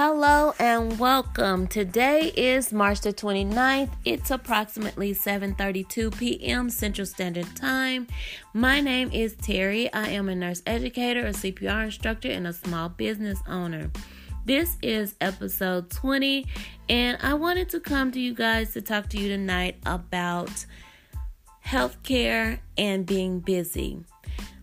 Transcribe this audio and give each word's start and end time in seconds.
Hello 0.00 0.54
and 0.60 0.96
welcome. 1.00 1.66
Today 1.66 2.32
is 2.36 2.72
March 2.72 3.00
the 3.00 3.12
29th. 3.12 3.90
It's 4.04 4.30
approximately 4.30 5.12
7:32 5.12 6.16
p.m. 6.16 6.70
Central 6.70 7.04
Standard 7.04 7.48
Time. 7.56 8.06
My 8.54 8.80
name 8.80 9.10
is 9.12 9.34
Terry. 9.34 9.92
I 9.92 10.10
am 10.10 10.28
a 10.28 10.36
nurse 10.36 10.62
educator, 10.68 11.26
a 11.26 11.30
CPR 11.30 11.86
instructor, 11.86 12.30
and 12.30 12.46
a 12.46 12.52
small 12.52 12.90
business 12.90 13.40
owner. 13.48 13.90
This 14.44 14.76
is 14.82 15.16
episode 15.20 15.90
20, 15.90 16.46
and 16.88 17.18
I 17.20 17.34
wanted 17.34 17.68
to 17.70 17.80
come 17.80 18.12
to 18.12 18.20
you 18.20 18.34
guys 18.34 18.74
to 18.74 18.80
talk 18.80 19.08
to 19.08 19.18
you 19.18 19.28
tonight 19.28 19.78
about 19.84 20.64
healthcare 21.66 22.60
and 22.76 23.04
being 23.04 23.40
busy. 23.40 23.98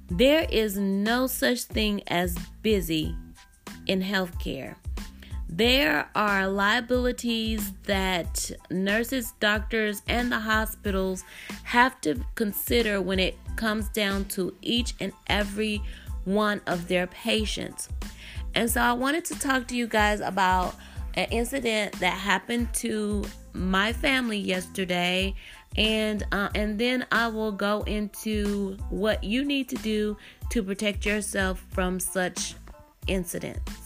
There 0.10 0.48
is 0.50 0.78
no 0.78 1.28
such 1.28 1.64
thing 1.64 2.04
as 2.08 2.38
busy 2.62 3.14
in 3.86 4.02
healthcare. 4.02 4.78
There 5.48 6.10
are 6.16 6.48
liabilities 6.48 7.72
that 7.84 8.52
nurses, 8.70 9.34
doctors, 9.40 10.02
and 10.08 10.32
the 10.32 10.40
hospitals 10.40 11.24
have 11.64 12.02
to 12.02 12.20
consider 12.36 13.02
when 13.02 13.20
it 13.20 13.38
comes 13.56 13.88
down 13.90 14.26
to 14.26 14.56
each 14.62 14.96
and 15.00 15.14
every 15.28 15.82
one 16.26 16.62
of 16.66 16.88
their 16.88 17.08
patients. 17.08 17.90
And 18.56 18.70
so 18.70 18.82
I 18.82 18.94
wanted 18.94 19.26
to 19.26 19.40
talk 19.40 19.68
to 19.68 19.76
you 19.76 19.88
guys 19.88 20.20
about 20.20 20.76
an 21.14 21.28
incident 21.30 21.94
that 22.00 22.14
happened 22.14 22.74
to 22.76 23.24
my 23.54 23.94
family 23.94 24.38
yesterday 24.38 25.34
and 25.78 26.26
uh, 26.32 26.50
and 26.56 26.80
then 26.80 27.06
I 27.12 27.28
will 27.28 27.52
go 27.52 27.82
into 27.84 28.78
what 28.90 29.24
you 29.24 29.44
need 29.44 29.70
to 29.70 29.76
do 29.76 30.18
to 30.50 30.64
protect 30.64 31.06
yourself 31.06 31.64
from 31.72 32.00
such 32.00 32.56
incidents. 33.08 33.85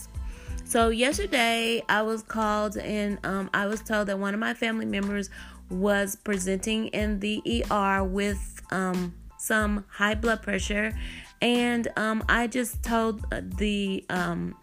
So 0.69 0.89
yesterday 0.89 1.81
I 1.89 2.03
was 2.03 2.21
called 2.21 2.77
and 2.77 3.17
um, 3.25 3.49
I 3.55 3.65
was 3.65 3.81
told 3.81 4.07
that 4.07 4.19
one 4.19 4.35
of 4.35 4.39
my 4.39 4.53
family 4.53 4.85
members 4.85 5.31
was 5.71 6.15
presenting 6.15 6.89
in 6.89 7.19
the 7.21 7.41
ER 7.71 8.03
with 8.03 8.61
um, 8.69 9.15
some 9.39 9.83
high 9.89 10.13
blood 10.13 10.43
pressure, 10.43 10.93
and 11.41 11.87
um, 11.97 12.23
I 12.29 12.45
just 12.45 12.83
told 12.83 13.25
the 13.57 14.05
um, 14.11 14.55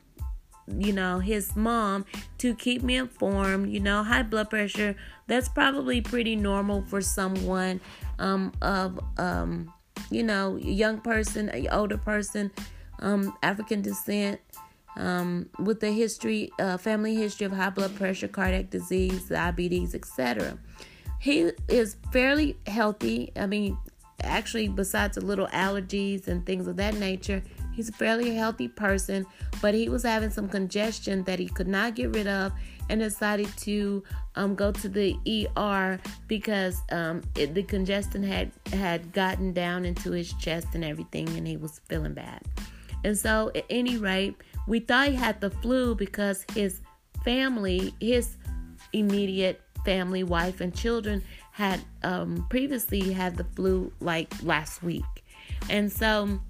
you 0.69 0.93
know 0.93 1.19
his 1.19 1.57
mom 1.57 2.05
to 2.39 2.55
keep 2.55 2.85
me 2.85 2.95
informed. 2.95 3.73
You 3.73 3.81
know, 3.81 4.05
high 4.05 4.23
blood 4.23 4.49
pressure 4.49 4.95
that's 5.27 5.49
probably 5.49 6.03
pretty 6.03 6.37
normal 6.37 6.83
for 6.83 7.01
someone 7.01 7.81
um, 8.21 8.53
of 8.63 9.01
um, 9.19 9.73
you 10.13 10.23
know 10.23 10.55
young 10.55 11.01
person, 11.01 11.51
older 11.73 11.99
person, 11.99 12.53
African 13.43 13.83
descent 13.83 14.39
um, 14.97 15.49
with 15.59 15.81
the 15.81 15.91
history, 15.93 16.51
uh, 16.59 16.77
family 16.77 17.15
history 17.15 17.47
of 17.47 17.53
high 17.53 17.71
blood 17.71 17.95
pressure, 17.97 18.29
cardiac 18.29 18.71
disease, 18.71 19.29
diabetes, 19.29 19.95
etc. 19.95 20.59
He 21.19 21.51
is 21.69 21.97
fairly 22.13 22.57
healthy. 22.67 23.33
I 23.37 23.47
mean, 23.47 23.77
actually, 24.23 24.69
besides 24.69 25.17
a 25.17 25.21
little 25.21 25.49
allergies 25.49 26.29
and 26.29 26.45
things 26.45 26.67
of 26.67 26.77
that 26.77 26.95
nature, 26.95 27.43
he's 27.75 27.89
a 27.89 27.93
fairly 27.93 28.35
healthy 28.35 28.69
person. 28.69 29.27
But 29.61 29.75
he 29.75 29.89
was 29.89 30.03
having 30.03 30.31
some 30.31 30.49
congestion 30.49 31.25
that 31.25 31.39
he 31.39 31.49
could 31.49 31.69
not 31.69 31.95
get 31.95 32.15
rid 32.15 32.27
of, 32.27 32.53
and 32.89 33.01
decided 33.01 33.49
to 33.59 34.03
um, 34.37 34.55
go 34.55 34.71
to 34.71 34.89
the 34.89 35.17
ER 35.57 35.99
because 36.29 36.83
um, 36.93 37.23
it, 37.35 37.55
the 37.55 37.63
congestion 37.63 38.23
had 38.23 38.53
had 38.73 39.13
gotten 39.13 39.53
down 39.53 39.85
into 39.85 40.13
his 40.13 40.33
chest 40.35 40.69
and 40.75 40.85
everything, 40.85 41.29
and 41.31 41.47
he 41.47 41.57
was 41.57 41.81
feeling 41.89 42.15
bad. 42.15 42.43
And 43.05 43.17
so, 43.17 43.51
at 43.55 43.65
any 43.71 43.97
rate, 43.97 44.37
we 44.67 44.81
thought 44.81 45.09
he 45.09 45.15
had 45.15 45.41
the 45.41 45.51
flu 45.51 45.95
because 45.95 46.45
his 46.55 46.81
family, 47.25 47.95
his 48.01 48.37
immediate 48.93 49.61
family, 49.85 50.23
wife, 50.23 50.61
and 50.61 50.75
children 50.75 51.23
had 51.53 51.81
um, 52.03 52.47
previously 52.51 53.13
had 53.13 53.37
the 53.37 53.45
flu 53.45 53.93
like 54.01 54.33
last 54.43 54.83
week. 54.83 55.05
And 55.71 55.91
so 55.91 56.41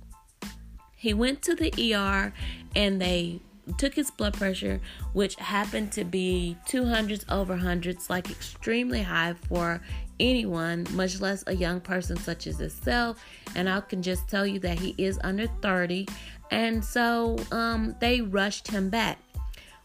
he 0.97 1.15
went 1.15 1.43
to 1.43 1.55
the 1.55 1.94
ER 1.94 2.32
and 2.75 3.00
they 3.00 3.41
took 3.78 3.94
his 3.94 4.10
blood 4.10 4.34
pressure, 4.34 4.81
which 5.12 5.34
happened 5.37 5.93
to 5.93 6.05
be 6.05 6.56
200s 6.69 7.25
over 7.31 7.56
hundreds, 7.56 8.09
like 8.09 8.31
extremely 8.31 9.03
high 9.03 9.34
for 9.49 9.81
anyone, 10.19 10.87
much 10.93 11.21
less 11.21 11.44
a 11.47 11.55
young 11.55 11.81
person 11.81 12.16
such 12.16 12.47
as 12.47 12.59
himself. 12.59 13.22
And 13.55 13.69
I 13.69 13.81
can 13.81 14.03
just 14.03 14.28
tell 14.28 14.47
you 14.47 14.59
that 14.60 14.78
he 14.78 14.94
is 14.99 15.19
under 15.22 15.47
30 15.62 16.06
and 16.50 16.84
so 16.84 17.36
um, 17.52 17.94
they 18.00 18.20
rushed 18.20 18.68
him 18.68 18.88
back. 18.88 19.18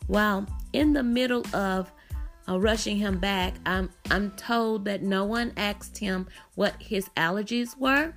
While 0.07 0.45
in 0.73 0.93
the 0.93 1.03
middle 1.03 1.43
of 1.55 1.91
uh, 2.47 2.59
rushing 2.59 2.97
him 2.97 3.19
back, 3.19 3.53
I'm, 3.65 3.89
I'm 4.09 4.31
told 4.31 4.85
that 4.85 5.01
no 5.03 5.25
one 5.25 5.53
asked 5.57 5.97
him 5.97 6.27
what 6.55 6.75
his 6.79 7.07
allergies 7.17 7.77
were. 7.77 8.13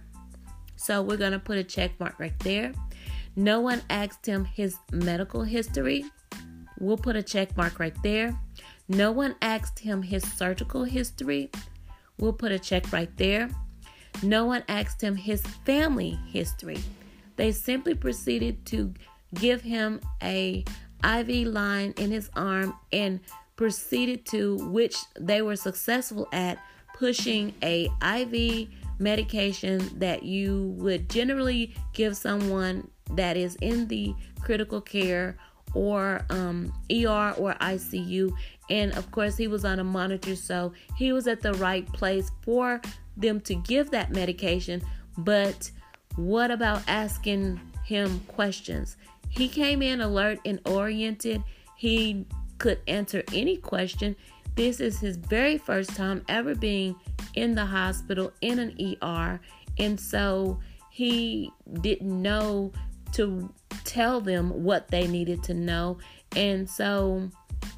So 0.77 1.03
we're 1.03 1.17
going 1.17 1.33
to 1.33 1.39
put 1.39 1.59
a 1.59 1.65
check 1.65 1.99
mark 2.01 2.19
right 2.19 2.39
there. 2.41 2.73
No 3.37 3.61
one 3.61 3.83
asked 3.91 4.27
him 4.27 4.45
his 4.45 4.77
medical 4.93 5.43
history. 5.43 6.05
We'll 6.79 6.97
put 6.97 7.17
a 7.17 7.23
check 7.23 7.57
mark 7.57 7.79
right 7.79 7.97
there. 8.03 8.39
No 8.89 9.13
one 9.13 9.35
asked 9.41 9.79
him 9.79 10.03
his 10.03 10.23
surgical 10.23 10.85
history. 10.85 11.51
We'll 12.19 12.33
put 12.33 12.53
a 12.53 12.59
check 12.59 12.93
right 12.93 13.15
there. 13.17 13.49
No 14.23 14.45
one 14.45 14.63
asked 14.69 15.03
him 15.03 15.17
his 15.17 15.41
family 15.65 16.19
history. 16.27 16.79
They 17.37 17.53
simply 17.53 17.95
proceeded 17.95 18.65
to 18.67 18.95
give 19.35 19.63
him 19.63 20.01
a 20.23 20.65
IV 21.05 21.49
line 21.49 21.95
in 21.97 22.11
his 22.11 22.31
arm 22.35 22.77
and 22.93 23.21
proceeded 23.57 24.27
to 24.27 24.57
which 24.71 24.97
they 25.19 25.43
were 25.43 25.57
successful 25.57 26.29
at 26.33 26.59
pushing 26.95 27.55
a 27.63 27.89
IV 28.03 28.69
medication 28.99 29.99
that 29.99 30.23
you 30.23 30.75
would 30.79 31.09
generally 31.11 31.75
give 31.93 32.17
someone 32.17 32.89
that 33.13 33.37
is 33.37 33.57
in 33.57 33.87
the 33.89 34.15
critical 34.41 34.81
care 34.81 35.37
or 35.75 36.25
um, 36.31 36.73
ER 36.91 37.35
or 37.37 37.55
ICU. 37.61 38.33
And 38.71 38.93
of 38.93 39.11
course, 39.11 39.37
he 39.37 39.49
was 39.49 39.65
on 39.65 39.81
a 39.81 39.85
monitor, 39.85 40.37
so 40.37 40.73
he 40.97 41.13
was 41.13 41.27
at 41.27 41.43
the 41.43 41.55
right 41.55 41.87
place 41.93 42.31
for 42.43 42.81
them 43.17 43.41
to 43.43 43.55
give 43.55 43.91
that 43.91 44.11
medication. 44.11 44.83
But 45.19 45.71
what 46.17 46.51
about 46.51 46.83
asking 46.87 47.61
him 47.85 48.21
questions? 48.29 48.97
He 49.29 49.49
came 49.49 49.83
in 49.83 50.01
alert 50.01 50.39
and 50.45 50.61
oriented. 50.65 51.43
He 51.77 52.27
could 52.59 52.81
answer 52.87 53.23
any 53.33 53.57
question. 53.57 54.17
This 54.55 54.79
is 54.79 55.01
his 55.01 55.17
very 55.17 55.59
first 55.59 55.97
time 55.97 56.25
ever 56.29 56.55
being 56.55 56.95
in 57.35 57.55
the 57.55 57.67
hospital 57.67 58.33
in 58.41 58.59
an 58.59 58.97
ER. 59.03 59.41
And 59.79 59.99
so 59.99 60.61
he 60.91 61.51
didn't 61.81 62.23
know 62.23 62.73
to 63.13 63.53
tell 63.85 64.21
them 64.21 64.51
what 64.63 64.89
they 64.89 65.09
needed 65.09 65.43
to 65.45 65.55
know. 65.55 65.99
And 66.37 66.69
so 66.71 67.29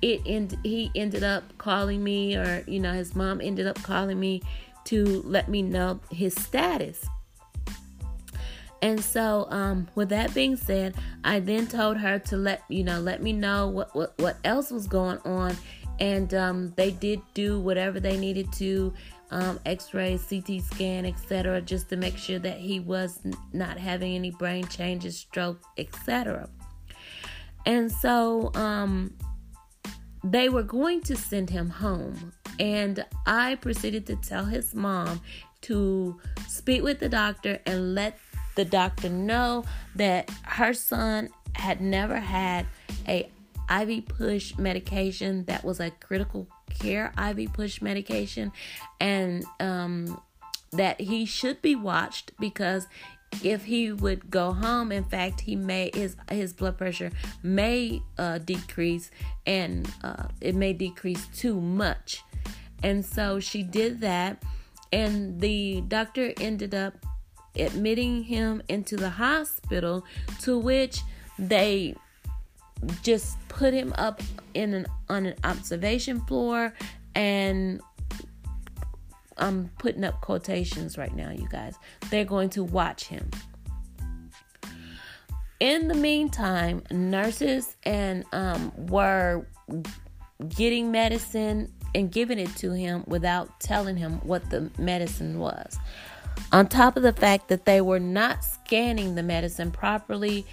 it 0.03 0.21
end, 0.27 0.59
he 0.63 0.91
ended 0.95 1.23
up 1.23 1.57
calling 1.59 2.03
me 2.03 2.37
or 2.37 2.63
you 2.67 2.81
know 2.81 2.93
his 2.93 3.15
mom 3.15 3.41
ended 3.41 3.67
up 3.67 3.83
calling 3.83 4.21
me 4.21 4.43
to 4.85 5.23
let 5.25 5.49
me 5.49 5.63
know 5.63 6.01
his 6.11 6.35
status. 6.35 7.07
And 8.87 9.03
so, 9.03 9.49
um, 9.51 9.89
with 9.97 10.11
that 10.11 10.33
being 10.33 10.55
said, 10.55 10.95
I 11.25 11.41
then 11.41 11.67
told 11.67 11.97
her 11.97 12.21
to 12.21 12.37
let 12.37 12.63
you 12.69 12.85
know, 12.85 13.01
let 13.01 13.21
me 13.21 13.33
know 13.33 13.67
what 13.67 13.93
what, 13.97 14.17
what 14.19 14.37
else 14.45 14.71
was 14.71 14.87
going 14.87 15.19
on, 15.25 15.57
and 15.99 16.33
um, 16.35 16.73
they 16.77 16.93
did 16.93 17.21
do 17.35 17.59
whatever 17.59 17.99
they 17.99 18.17
needed 18.17 18.53
to, 18.53 18.95
um, 19.33 19.59
X-ray, 19.67 20.21
CT 20.31 20.63
scan, 20.63 21.05
etc., 21.05 21.61
just 21.63 21.89
to 21.89 21.97
make 21.97 22.17
sure 22.17 22.39
that 22.39 22.59
he 22.59 22.79
was 22.79 23.19
not 23.53 23.77
having 23.77 24.15
any 24.15 24.31
brain 24.31 24.65
changes, 24.69 25.19
stroke, 25.19 25.61
etc. 25.77 26.49
And 27.67 27.91
so, 27.91 28.53
um, 28.55 29.17
they 30.23 30.49
were 30.49 30.63
going 30.63 31.01
to 31.01 31.17
send 31.17 31.51
him 31.51 31.71
home, 31.71 32.33
and 32.61 33.05
I 33.27 33.57
proceeded 33.57 34.07
to 34.07 34.15
tell 34.15 34.45
his 34.45 34.77
mom 34.77 35.23
to 35.63 36.21
speak 36.47 36.85
with 36.85 37.01
the 37.01 37.09
doctor 37.09 37.59
and 37.67 37.97
let 37.97 38.21
the 38.57 38.65
doctor 38.65 39.09
know 39.09 39.65
that 39.95 40.31
her 40.43 40.75
son 40.75 41.29
had 41.55 41.81
never 41.81 42.19
had 42.19 42.67
a 43.07 43.31
IV 43.71 44.07
push 44.07 44.57
medication 44.59 45.45
that 45.45 45.65
was 45.65 45.81
a 45.81 45.91
critical 45.91 46.47
care 46.79 47.13
IV 47.19 47.53
push 47.53 47.81
medication 47.81 48.53
and 49.01 49.45
um, 49.61 50.21
that 50.73 51.01
he 51.01 51.25
should 51.25 51.61
be 51.63 51.75
watched 51.75 52.33
because 52.39 52.87
if 53.43 53.65
he 53.65 53.93
would 53.93 54.31
go 54.31 54.53
home 54.53 54.93
in 54.93 55.05
fact 55.05 55.41
he 55.41 55.57
may 55.57 55.91
his 55.95 56.17
his 56.31 56.53
blood 56.53 56.79
pressure 56.79 57.11
may 57.43 58.01
uh, 58.19 58.39
decrease 58.39 59.11
and 59.47 59.91
uh, 60.03 60.25
it 60.41 60.55
may 60.55 60.73
decrease 60.73 61.27
too 61.29 61.61
much. 61.61 62.23
And 62.83 63.05
so 63.05 63.41
she 63.41 63.63
did 63.63 64.01
that 64.01 64.43
and 64.93 65.41
the 65.41 65.83
doctor 65.89 66.33
ended 66.41 66.75
up 66.75 66.95
admitting 67.59 68.25
him 68.25 68.63
into 68.69 68.97
the 68.97 69.11
hospital, 69.11 70.05
to 70.43 70.59
which 70.59 71.03
they 71.39 71.95
just 73.03 73.37
put 73.49 73.73
him 73.73 73.93
up 73.97 74.23
in 74.55 74.75
an 74.75 74.87
on 75.09 75.27
an 75.27 75.35
observation 75.45 76.21
floor 76.27 76.75
and 77.15 77.81
I'm 79.39 79.71
putting 79.79 80.05
up 80.05 80.21
quotations 80.21 80.97
right 80.97 81.15
now, 81.15 81.31
you 81.31 81.49
guys. 81.49 81.77
They're 82.11 82.25
going 82.25 82.51
to 82.51 82.65
watch 82.65 83.05
him. 83.05 83.31
In 85.61 85.89
the 85.89 85.95
meantime, 85.95 86.83
nurses 86.91 87.77
and 87.85 88.25
um, 88.33 88.73
were 88.77 89.47
getting 90.49 90.91
medicine 90.91 91.73
and 91.95 92.11
giving 92.13 92.39
it 92.39 92.55
to 92.57 92.73
him 92.73 93.05
without 93.07 93.59
telling 93.61 93.97
him 93.97 94.19
what 94.21 94.49
the 94.51 94.71
medicine 94.79 95.39
was. 95.39 95.79
On 96.53 96.67
top 96.67 96.97
of 96.97 97.03
the 97.03 97.13
fact 97.13 97.49
that 97.49 97.65
they 97.65 97.81
were 97.81 98.01
not 98.01 98.45
scanning 98.45 99.15
the 99.15 99.23
medicine 99.23 99.71
properly, 99.71 100.47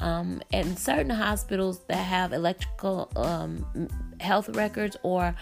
um, 0.00 0.40
in 0.52 0.76
certain 0.76 1.10
hospitals 1.10 1.80
that 1.88 1.96
have 1.96 2.32
electrical 2.32 3.10
um, 3.16 3.88
health 4.18 4.48
records 4.50 4.96
or 5.02 5.34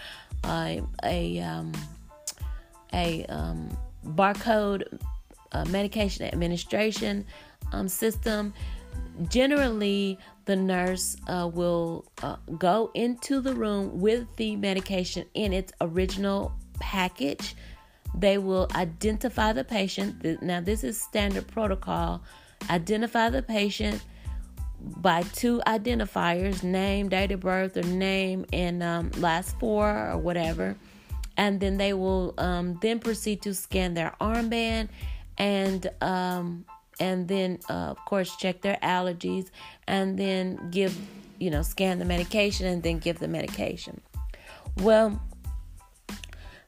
uh, 0.43 0.75
a 1.03 1.39
um, 1.39 1.71
a 2.93 3.25
um, 3.25 3.77
barcode 4.05 4.99
uh, 5.51 5.65
medication 5.65 6.25
administration 6.25 7.25
um, 7.71 7.87
system, 7.87 8.53
generally 9.29 10.17
the 10.45 10.55
nurse 10.55 11.15
uh, 11.27 11.49
will 11.51 12.05
uh, 12.23 12.35
go 12.57 12.91
into 12.95 13.39
the 13.41 13.53
room 13.53 13.99
with 13.99 14.27
the 14.37 14.55
medication 14.55 15.25
in 15.33 15.53
its 15.53 15.71
original 15.81 16.51
package. 16.79 17.55
They 18.15 18.37
will 18.37 18.67
identify 18.75 19.53
the 19.53 19.63
patient. 19.63 20.41
Now, 20.41 20.61
this 20.61 20.83
is 20.83 20.99
standard 20.99 21.47
protocol. 21.47 22.21
Identify 22.69 23.29
the 23.29 23.41
patient 23.41 24.01
by 24.81 25.23
two 25.23 25.61
identifiers 25.67 26.63
name, 26.63 27.09
date 27.09 27.31
of 27.31 27.41
birth, 27.41 27.77
or 27.77 27.83
name 27.83 28.45
and 28.53 28.81
um, 28.81 29.11
last 29.17 29.57
four 29.59 30.11
or 30.11 30.17
whatever. 30.17 30.75
And 31.37 31.59
then 31.59 31.77
they 31.77 31.93
will 31.93 32.33
um, 32.37 32.77
then 32.81 32.99
proceed 32.99 33.41
to 33.43 33.53
scan 33.53 33.93
their 33.93 34.15
armband 34.19 34.89
and 35.37 35.89
um, 36.01 36.65
and 36.99 37.27
then 37.27 37.59
uh, 37.69 37.91
of 37.91 37.97
course 38.05 38.35
check 38.35 38.61
their 38.61 38.77
allergies 38.83 39.49
and 39.87 40.19
then 40.19 40.69
give 40.69 40.97
you 41.39 41.49
know 41.49 41.61
scan 41.61 41.97
the 41.97 42.05
medication 42.05 42.67
and 42.67 42.83
then 42.83 42.99
give 42.99 43.19
the 43.19 43.27
medication. 43.27 44.01
Well, 44.77 45.21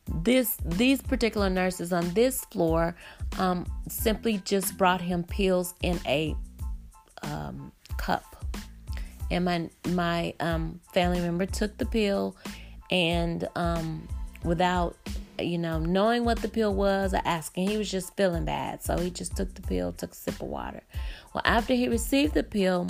this 0.07 0.57
these 0.65 1.01
particular 1.01 1.49
nurses 1.49 1.93
on 1.93 2.13
this 2.13 2.43
floor 2.45 2.95
um, 3.37 3.65
simply 3.87 4.41
just 4.45 4.77
brought 4.77 5.01
him 5.01 5.23
pills 5.23 5.73
in 5.81 5.99
a 6.05 6.35
um, 7.23 7.71
cup. 7.97 8.23
And 9.29 9.45
my 9.45 9.69
my 9.89 10.33
um, 10.39 10.81
family 10.93 11.21
member 11.21 11.45
took 11.45 11.77
the 11.77 11.85
pill, 11.85 12.35
and 12.89 13.47
um, 13.55 14.07
without 14.43 14.97
you 15.39 15.57
know 15.57 15.79
knowing 15.79 16.25
what 16.25 16.41
the 16.41 16.49
pill 16.49 16.73
was, 16.73 17.13
or 17.13 17.21
asking, 17.23 17.69
he 17.69 17.77
was 17.77 17.89
just 17.89 18.15
feeling 18.17 18.43
bad, 18.43 18.83
so 18.83 18.97
he 18.97 19.09
just 19.09 19.37
took 19.37 19.53
the 19.53 19.61
pill, 19.61 19.93
took 19.93 20.11
a 20.11 20.15
sip 20.15 20.41
of 20.41 20.47
water. 20.47 20.81
Well, 21.33 21.43
after 21.45 21.73
he 21.73 21.87
received 21.87 22.33
the 22.33 22.43
pill, 22.43 22.87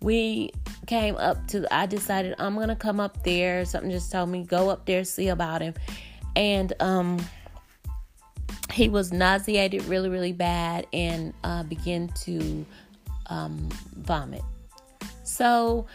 we 0.00 0.50
came 0.88 1.14
up 1.16 1.46
to. 1.48 1.72
I 1.72 1.86
decided 1.86 2.34
I'm 2.40 2.56
gonna 2.56 2.74
come 2.74 2.98
up 2.98 3.22
there. 3.22 3.64
Something 3.64 3.92
just 3.92 4.10
told 4.10 4.30
me 4.30 4.42
go 4.42 4.70
up 4.70 4.84
there, 4.84 5.04
see 5.04 5.28
about 5.28 5.62
him, 5.62 5.74
and 6.38 6.72
um 6.80 7.18
he 8.72 8.88
was 8.88 9.12
nauseated 9.12 9.84
really 9.84 10.08
really 10.08 10.32
bad 10.32 10.86
and 10.92 11.34
uh, 11.44 11.62
began 11.64 12.08
to 12.08 12.64
um, 13.28 13.68
vomit. 13.96 14.42
So, 15.24 15.86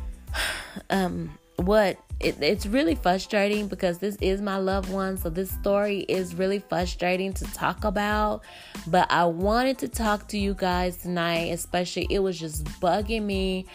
um, 0.90 1.30
what 1.56 1.98
it, 2.20 2.42
it's 2.42 2.66
really 2.66 2.96
frustrating 2.96 3.68
because 3.68 3.98
this 3.98 4.16
is 4.20 4.40
my 4.40 4.56
loved 4.56 4.90
one, 4.90 5.16
so 5.18 5.30
this 5.30 5.50
story 5.50 6.00
is 6.00 6.34
really 6.34 6.58
frustrating 6.58 7.32
to 7.34 7.44
talk 7.52 7.84
about. 7.84 8.42
But 8.88 9.10
I 9.10 9.24
wanted 9.26 9.78
to 9.78 9.88
talk 9.88 10.26
to 10.28 10.38
you 10.38 10.54
guys 10.54 10.96
tonight, 10.96 11.52
especially 11.52 12.08
it 12.10 12.18
was 12.18 12.38
just 12.38 12.64
bugging 12.80 13.22
me, 13.22 13.66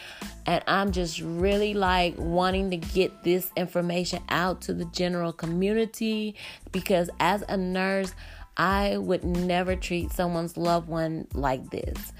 and 0.45 0.61
I'm 0.67 0.91
just 0.91 1.21
really 1.21 1.73
like 1.73 2.15
wanting 2.17 2.69
to 2.71 2.77
get 2.77 3.23
this 3.23 3.49
information 3.55 4.21
out 4.27 4.61
to 4.63 4.73
the 4.73 4.85
general 4.85 5.31
community 5.31 6.35
because 6.73 7.09
as 7.21 7.45
a 7.47 7.55
nurse, 7.55 8.13
I 8.57 8.97
would 8.97 9.23
never 9.23 9.75
treat 9.75 10.11
someone's 10.11 10.57
loved 10.57 10.87
one 10.87 11.27
like 11.33 11.69
this. 11.69 12.11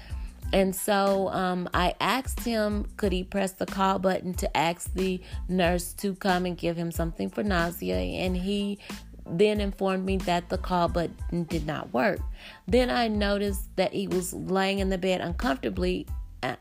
And 0.54 0.72
so 0.72 1.30
um, 1.30 1.68
I 1.74 1.96
asked 1.98 2.44
him, 2.44 2.86
could 2.96 3.10
he 3.10 3.24
press 3.24 3.50
the 3.50 3.66
call 3.66 3.98
button 3.98 4.34
to 4.34 4.56
ask 4.56 4.94
the 4.94 5.20
nurse 5.48 5.92
to 5.94 6.14
come 6.14 6.46
and 6.46 6.56
give 6.56 6.76
him 6.76 6.92
something 6.92 7.28
for 7.28 7.42
nausea? 7.42 7.96
And 7.96 8.36
he 8.36 8.78
then 9.26 9.60
informed 9.60 10.04
me 10.04 10.16
that 10.18 10.50
the 10.50 10.58
call 10.58 10.86
button 10.86 11.42
did 11.42 11.66
not 11.66 11.92
work. 11.92 12.20
Then 12.68 12.88
I 12.88 13.08
noticed 13.08 13.74
that 13.74 13.92
he 13.92 14.06
was 14.06 14.32
laying 14.32 14.78
in 14.78 14.90
the 14.90 14.98
bed 14.98 15.20
uncomfortably. 15.20 16.06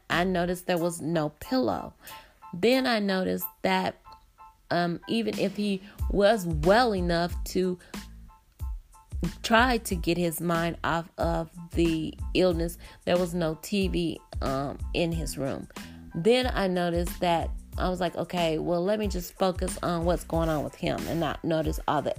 I 0.09 0.23
noticed 0.23 0.65
there 0.65 0.79
was 0.79 0.99
no 0.99 1.29
pillow. 1.29 1.93
Then 2.51 2.87
I 2.87 2.97
noticed 2.97 3.45
that 3.61 3.99
um, 4.71 5.01
even 5.07 5.37
if 5.37 5.55
he 5.55 5.83
was 6.09 6.47
well 6.47 6.95
enough 6.95 7.31
to 7.43 7.77
tried 9.41 9.85
to 9.85 9.95
get 9.95 10.17
his 10.17 10.41
mind 10.41 10.77
off 10.83 11.09
of 11.17 11.49
the 11.71 12.13
illness. 12.33 12.77
There 13.05 13.17
was 13.17 13.33
no 13.33 13.55
TV 13.55 14.17
um, 14.41 14.77
in 14.93 15.11
his 15.11 15.37
room. 15.37 15.67
Then 16.15 16.51
I 16.53 16.67
noticed 16.67 17.19
that 17.21 17.49
I 17.77 17.89
was 17.89 17.99
like, 17.99 18.15
okay, 18.15 18.59
well, 18.59 18.83
let 18.83 18.99
me 18.99 19.07
just 19.07 19.33
focus 19.37 19.77
on 19.81 20.05
what's 20.05 20.23
going 20.23 20.49
on 20.49 20.63
with 20.63 20.75
him 20.75 20.99
and 21.07 21.19
not 21.19 21.43
notice 21.43 21.79
all 21.87 22.01
the 22.01 22.13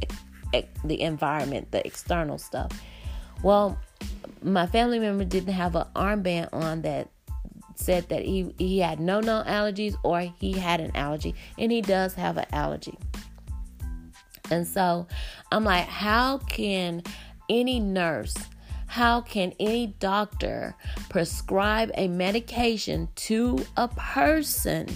the 0.84 1.00
environment, 1.00 1.72
the 1.72 1.84
external 1.84 2.38
stuff. 2.38 2.70
Well, 3.42 3.78
my 4.42 4.66
family 4.66 4.98
member 4.98 5.24
didn't 5.24 5.52
have 5.52 5.74
an 5.74 5.86
armband 5.96 6.50
on 6.52 6.82
that 6.82 7.08
said 7.76 8.08
that 8.08 8.22
he 8.24 8.54
he 8.58 8.78
had 8.78 9.00
no 9.00 9.20
known 9.20 9.44
allergies 9.46 9.96
or 10.02 10.20
he 10.20 10.52
had 10.52 10.80
an 10.80 10.94
allergy, 10.94 11.34
and 11.58 11.72
he 11.72 11.80
does 11.80 12.14
have 12.14 12.36
an 12.36 12.46
allergy. 12.52 12.96
And 14.50 14.66
so 14.66 15.06
I'm 15.50 15.64
like, 15.64 15.86
how 15.86 16.38
can 16.38 17.02
any 17.48 17.80
nurse, 17.80 18.36
how 18.86 19.20
can 19.20 19.52
any 19.58 19.88
doctor 19.98 20.74
prescribe 21.08 21.90
a 21.94 22.08
medication 22.08 23.08
to 23.16 23.64
a 23.76 23.88
person 23.88 24.88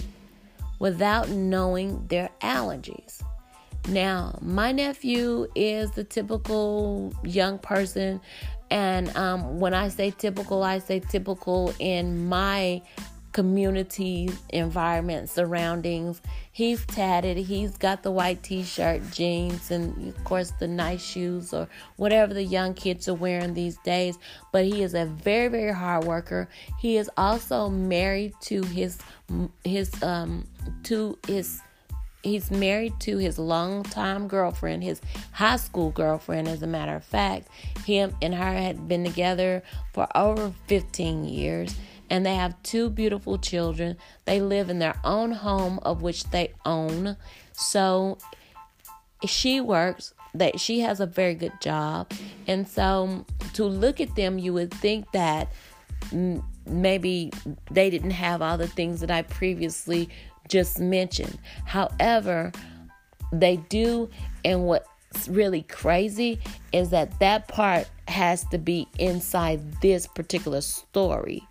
without 0.79 1.29
knowing 1.29 2.05
their 2.07 2.29
allergies? 2.41 3.21
Now, 3.87 4.37
my 4.41 4.71
nephew 4.71 5.47
is 5.55 5.91
the 5.91 6.03
typical 6.03 7.13
young 7.23 7.57
person. 7.57 8.21
And 8.69 9.15
um, 9.17 9.59
when 9.59 9.73
I 9.73 9.87
say 9.87 10.11
typical, 10.11 10.61
I 10.61 10.77
say 10.77 10.99
typical 10.99 11.73
in 11.79 12.27
my 12.27 12.83
community 13.31 14.29
environment 14.49 15.29
surroundings. 15.29 16.21
He's 16.51 16.85
tatted, 16.85 17.37
he's 17.37 17.77
got 17.77 18.03
the 18.03 18.11
white 18.11 18.43
t 18.43 18.63
shirt, 18.63 19.01
jeans, 19.11 19.71
and 19.71 20.09
of 20.09 20.23
course 20.23 20.51
the 20.59 20.67
nice 20.67 21.03
shoes 21.03 21.53
or 21.53 21.67
whatever 21.95 22.33
the 22.33 22.43
young 22.43 22.73
kids 22.73 23.07
are 23.07 23.13
wearing 23.13 23.53
these 23.53 23.77
days. 23.77 24.17
But 24.51 24.65
he 24.65 24.83
is 24.83 24.93
a 24.93 25.05
very, 25.05 25.47
very 25.47 25.73
hard 25.73 26.05
worker. 26.05 26.49
He 26.79 26.97
is 26.97 27.09
also 27.17 27.69
married 27.69 28.33
to 28.41 28.63
his 28.63 28.97
his 29.63 29.91
um 30.01 30.47
to 30.83 31.17
his 31.27 31.61
he's 32.23 32.51
married 32.51 32.99
to 32.99 33.17
his 33.17 33.39
longtime 33.39 34.27
girlfriend, 34.27 34.83
his 34.83 35.01
high 35.31 35.55
school 35.55 35.91
girlfriend, 35.91 36.47
as 36.47 36.61
a 36.61 36.67
matter 36.67 36.95
of 36.95 37.03
fact. 37.03 37.47
Him 37.85 38.15
and 38.21 38.33
her 38.33 38.53
had 38.53 38.87
been 38.87 39.03
together 39.05 39.63
for 39.93 40.07
over 40.15 40.53
15 40.67 41.25
years 41.25 41.75
and 42.09 42.25
they 42.25 42.35
have 42.35 42.61
two 42.63 42.89
beautiful 42.89 43.37
children. 43.37 43.97
They 44.25 44.41
live 44.41 44.69
in 44.69 44.79
their 44.79 44.99
own 45.03 45.31
home 45.31 45.79
of 45.83 46.01
which 46.01 46.25
they 46.25 46.53
own. 46.65 47.17
So 47.53 48.17
she 49.25 49.61
works 49.61 50.13
that 50.33 50.59
she 50.59 50.81
has 50.81 50.99
a 50.99 51.05
very 51.05 51.35
good 51.35 51.53
job. 51.61 52.11
And 52.47 52.67
so 52.67 53.25
to 53.53 53.65
look 53.65 53.99
at 53.99 54.15
them 54.15 54.39
you 54.39 54.53
would 54.53 54.73
think 54.73 55.11
that 55.11 55.51
maybe 56.65 57.31
they 57.71 57.89
didn't 57.89 58.11
have 58.11 58.41
all 58.41 58.57
the 58.57 58.67
things 58.67 59.01
that 59.01 59.11
I 59.11 59.23
previously 59.23 60.09
just 60.47 60.79
mentioned. 60.79 61.37
However, 61.65 62.51
they 63.31 63.57
do 63.57 64.09
and 64.45 64.65
what's 64.65 65.27
really 65.27 65.63
crazy 65.63 66.39
is 66.71 66.89
that 66.91 67.19
that 67.19 67.47
part 67.47 67.89
has 68.07 68.45
to 68.45 68.57
be 68.57 68.87
inside 68.97 69.81
this 69.81 70.07
particular 70.07 70.61
story 70.61 71.47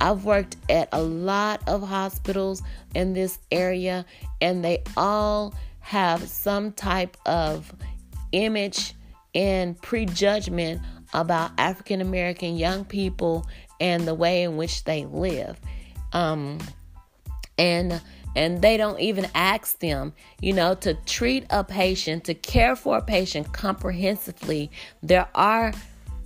I've 0.00 0.24
worked 0.24 0.56
at 0.68 0.88
a 0.92 1.02
lot 1.02 1.62
of 1.66 1.82
hospitals 1.82 2.62
in 2.94 3.12
this 3.12 3.38
area, 3.50 4.04
and 4.40 4.64
they 4.64 4.82
all 4.96 5.54
have 5.80 6.28
some 6.28 6.72
type 6.72 7.16
of 7.26 7.72
image 8.32 8.94
and 9.34 9.80
prejudgment 9.80 10.80
about 11.14 11.52
African 11.58 12.00
American 12.00 12.56
young 12.56 12.84
people 12.84 13.46
and 13.80 14.06
the 14.06 14.14
way 14.14 14.42
in 14.42 14.56
which 14.56 14.84
they 14.84 15.04
live. 15.04 15.58
Um, 16.12 16.58
and 17.58 18.00
and 18.34 18.60
they 18.60 18.76
don't 18.76 19.00
even 19.00 19.26
ask 19.34 19.78
them, 19.78 20.12
you 20.42 20.52
know, 20.52 20.74
to 20.74 20.92
treat 21.06 21.46
a 21.48 21.64
patient, 21.64 22.24
to 22.24 22.34
care 22.34 22.76
for 22.76 22.98
a 22.98 23.02
patient 23.02 23.52
comprehensively. 23.52 24.70
There 25.02 25.26
are 25.34 25.72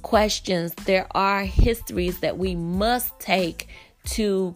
questions, 0.02 0.74
there 0.86 1.06
are 1.12 1.44
histories 1.44 2.20
that 2.20 2.38
we 2.38 2.54
must 2.54 3.18
take 3.18 3.68
to 4.04 4.54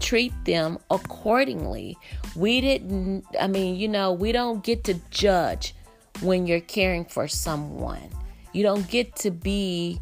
treat 0.00 0.32
them 0.44 0.78
accordingly. 0.90 1.96
We 2.36 2.60
didn't, 2.60 3.24
I 3.40 3.46
mean, 3.46 3.76
you 3.76 3.88
know, 3.88 4.12
we 4.12 4.32
don't 4.32 4.62
get 4.62 4.84
to 4.84 4.94
judge 5.10 5.74
when 6.20 6.46
you're 6.46 6.60
caring 6.60 7.04
for 7.04 7.28
someone. 7.28 8.08
You 8.52 8.62
don't 8.62 8.88
get 8.88 9.16
to 9.16 9.30
be 9.30 10.00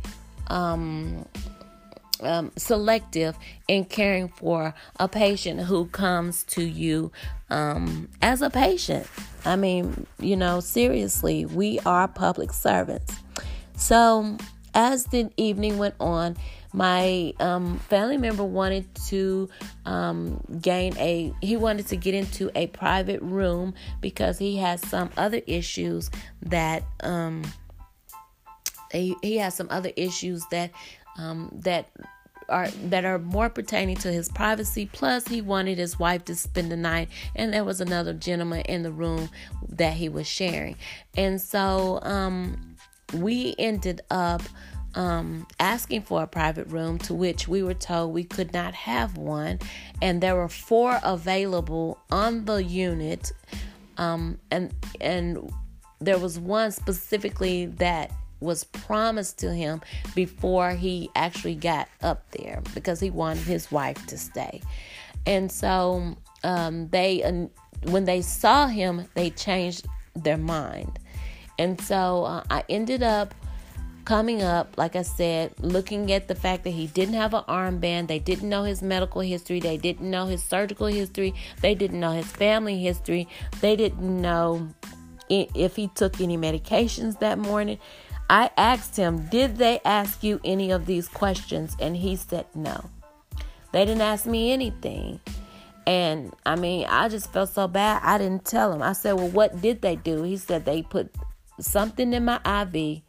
um, 0.48 1.24
um, 2.22 2.52
selective 2.56 3.36
in 3.68 3.84
caring 3.84 4.28
for 4.28 4.74
a 4.98 5.08
patient 5.08 5.60
who 5.60 5.86
comes 5.86 6.44
to 6.44 6.62
you 6.62 7.12
um, 7.50 8.08
as 8.20 8.42
a 8.42 8.50
patient. 8.50 9.06
I 9.44 9.56
mean, 9.56 10.06
you 10.18 10.36
know, 10.36 10.60
seriously, 10.60 11.44
we 11.46 11.80
are 11.80 12.08
public 12.08 12.52
servants. 12.52 13.16
So, 13.76 14.36
as 14.74 15.04
the 15.06 15.30
evening 15.36 15.78
went 15.78 15.94
on, 16.00 16.36
my 16.72 17.34
um, 17.38 17.78
family 17.78 18.16
member 18.16 18.44
wanted 18.44 18.86
to 19.08 19.48
um, 19.84 20.42
gain 20.60 20.96
a 20.96 21.34
he 21.42 21.56
wanted 21.56 21.86
to 21.88 21.96
get 21.96 22.14
into 22.14 22.50
a 22.54 22.66
private 22.68 23.20
room 23.20 23.74
because 24.00 24.38
he 24.38 24.56
has 24.56 24.80
some 24.88 25.10
other 25.16 25.42
issues 25.46 26.10
that 26.42 26.82
um, 27.02 27.42
he, 28.90 29.16
he 29.22 29.36
has 29.38 29.54
some 29.54 29.68
other 29.70 29.92
issues 29.96 30.44
that 30.50 30.70
um, 31.18 31.50
that 31.62 31.90
are 32.48 32.68
that 32.68 33.04
are 33.04 33.18
more 33.18 33.48
pertaining 33.48 33.96
to 33.96 34.12
his 34.12 34.28
privacy. 34.28 34.88
Plus, 34.92 35.26
he 35.26 35.40
wanted 35.40 35.78
his 35.78 35.98
wife 35.98 36.24
to 36.26 36.34
spend 36.34 36.70
the 36.70 36.76
night, 36.76 37.08
and 37.34 37.52
there 37.52 37.64
was 37.64 37.80
another 37.80 38.12
gentleman 38.12 38.60
in 38.62 38.82
the 38.82 38.92
room 38.92 39.28
that 39.68 39.94
he 39.94 40.08
was 40.08 40.26
sharing. 40.26 40.76
And 41.16 41.40
so, 41.40 41.98
um, 42.02 42.71
we 43.12 43.54
ended 43.58 44.00
up 44.10 44.42
um, 44.94 45.46
asking 45.58 46.02
for 46.02 46.22
a 46.22 46.26
private 46.26 46.66
room, 46.68 46.98
to 46.98 47.14
which 47.14 47.48
we 47.48 47.62
were 47.62 47.74
told 47.74 48.12
we 48.12 48.24
could 48.24 48.52
not 48.52 48.74
have 48.74 49.16
one, 49.16 49.58
and 50.00 50.22
there 50.22 50.36
were 50.36 50.48
four 50.48 51.00
available 51.02 51.98
on 52.10 52.44
the 52.44 52.62
unit, 52.62 53.32
um, 53.96 54.38
and 54.50 54.74
and 55.00 55.50
there 56.00 56.18
was 56.18 56.38
one 56.38 56.72
specifically 56.72 57.66
that 57.66 58.10
was 58.40 58.64
promised 58.64 59.38
to 59.38 59.54
him 59.54 59.80
before 60.14 60.72
he 60.72 61.08
actually 61.14 61.54
got 61.54 61.88
up 62.02 62.28
there 62.32 62.60
because 62.74 62.98
he 62.98 63.08
wanted 63.08 63.44
his 63.44 63.70
wife 63.70 64.04
to 64.06 64.18
stay. 64.18 64.60
And 65.26 65.50
so 65.50 66.16
um, 66.42 66.88
they, 66.88 67.48
when 67.84 68.04
they 68.04 68.20
saw 68.20 68.66
him, 68.66 69.06
they 69.14 69.30
changed 69.30 69.86
their 70.14 70.36
mind. 70.36 70.98
And 71.62 71.80
so 71.80 72.24
uh, 72.24 72.42
I 72.50 72.64
ended 72.68 73.04
up 73.04 73.36
coming 74.04 74.42
up, 74.42 74.76
like 74.76 74.96
I 74.96 75.02
said, 75.02 75.54
looking 75.60 76.10
at 76.10 76.26
the 76.26 76.34
fact 76.34 76.64
that 76.64 76.70
he 76.70 76.88
didn't 76.88 77.14
have 77.14 77.34
an 77.34 77.44
armband, 77.48 78.08
they 78.08 78.18
didn't 78.18 78.48
know 78.48 78.64
his 78.64 78.82
medical 78.82 79.20
history, 79.20 79.60
they 79.60 79.76
didn't 79.76 80.10
know 80.10 80.26
his 80.26 80.42
surgical 80.42 80.88
history, 80.88 81.32
they 81.60 81.76
didn't 81.76 82.00
know 82.00 82.10
his 82.10 82.26
family 82.26 82.82
history, 82.82 83.28
they 83.60 83.76
didn't 83.76 84.20
know 84.20 84.74
if 85.28 85.76
he 85.76 85.86
took 85.86 86.20
any 86.20 86.36
medications 86.36 87.20
that 87.20 87.38
morning. 87.38 87.78
I 88.28 88.50
asked 88.56 88.96
him, 88.96 89.28
Did 89.28 89.56
they 89.56 89.78
ask 89.84 90.24
you 90.24 90.40
any 90.44 90.72
of 90.72 90.86
these 90.86 91.06
questions? 91.06 91.76
And 91.78 91.96
he 91.96 92.16
said, 92.16 92.46
No. 92.56 92.90
They 93.70 93.84
didn't 93.84 94.02
ask 94.02 94.26
me 94.26 94.50
anything. 94.50 95.20
And 95.86 96.34
I 96.44 96.56
mean, 96.56 96.86
I 96.88 97.08
just 97.08 97.32
felt 97.32 97.50
so 97.50 97.68
bad. 97.68 98.02
I 98.02 98.18
didn't 98.18 98.46
tell 98.46 98.72
him. 98.72 98.82
I 98.82 98.94
said, 98.94 99.12
Well, 99.12 99.28
what 99.28 99.62
did 99.62 99.80
they 99.80 99.94
do? 99.94 100.24
He 100.24 100.36
said 100.36 100.64
they 100.64 100.82
put 100.82 101.14
something 101.60 102.12
in 102.12 102.24
my 102.24 102.36
IV. 102.36 103.02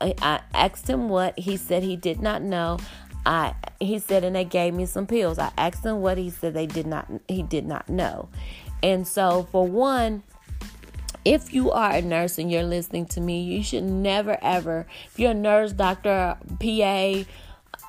I 0.00 0.40
asked 0.52 0.88
him 0.88 1.08
what. 1.08 1.38
He 1.38 1.56
said 1.56 1.82
he 1.82 1.96
did 1.96 2.20
not 2.20 2.42
know. 2.42 2.78
I 3.26 3.54
he 3.78 3.98
said 3.98 4.24
and 4.24 4.34
they 4.34 4.44
gave 4.44 4.74
me 4.74 4.86
some 4.86 5.06
pills. 5.06 5.38
I 5.38 5.52
asked 5.58 5.84
him 5.84 6.00
what 6.00 6.18
he 6.18 6.30
said 6.30 6.54
they 6.54 6.66
did 6.66 6.86
not 6.86 7.08
he 7.28 7.42
did 7.42 7.66
not 7.66 7.88
know. 7.88 8.28
And 8.82 9.06
so 9.06 9.46
for 9.52 9.66
one, 9.66 10.22
if 11.24 11.52
you 11.52 11.70
are 11.70 11.92
a 11.92 12.02
nurse 12.02 12.38
and 12.38 12.50
you're 12.50 12.62
listening 12.62 13.06
to 13.06 13.20
me, 13.20 13.42
you 13.42 13.62
should 13.62 13.84
never 13.84 14.38
ever, 14.42 14.86
if 15.06 15.18
you're 15.18 15.32
a 15.32 15.34
nurse, 15.34 15.72
doctor, 15.72 16.36
PA, 16.58 17.24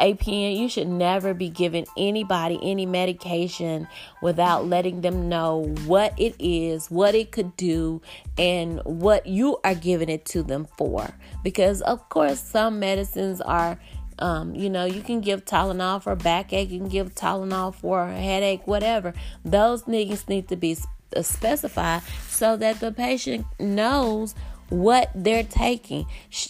APN, 0.01 0.57
you 0.57 0.67
should 0.67 0.87
never 0.87 1.33
be 1.33 1.49
giving 1.49 1.85
anybody 1.95 2.59
any 2.61 2.85
medication 2.85 3.87
without 4.21 4.67
letting 4.67 5.01
them 5.01 5.29
know 5.29 5.73
what 5.85 6.19
it 6.19 6.35
is, 6.39 6.89
what 6.89 7.13
it 7.13 7.31
could 7.31 7.55
do, 7.55 8.01
and 8.37 8.81
what 8.83 9.27
you 9.27 9.57
are 9.63 9.75
giving 9.75 10.09
it 10.09 10.25
to 10.25 10.43
them 10.43 10.67
for. 10.77 11.07
Because, 11.43 11.81
of 11.81 12.09
course, 12.09 12.39
some 12.39 12.79
medicines 12.79 13.41
are. 13.41 13.79
Um, 14.19 14.53
you 14.53 14.69
know, 14.69 14.85
you 14.85 15.01
can 15.01 15.19
give 15.19 15.45
Tylenol 15.45 16.03
for 16.03 16.15
backache, 16.15 16.69
you 16.69 16.77
can 16.77 16.89
give 16.89 17.15
Tylenol 17.15 17.73
for 17.73 18.07
headache, 18.07 18.67
whatever. 18.67 19.15
Those 19.43 19.81
things 19.81 20.29
need 20.29 20.47
to 20.49 20.55
be 20.55 20.77
specified 21.19 22.03
so 22.29 22.55
that 22.57 22.79
the 22.79 22.91
patient 22.91 23.47
knows 23.59 24.35
what 24.69 25.09
they're 25.15 25.43
taking. 25.43 26.05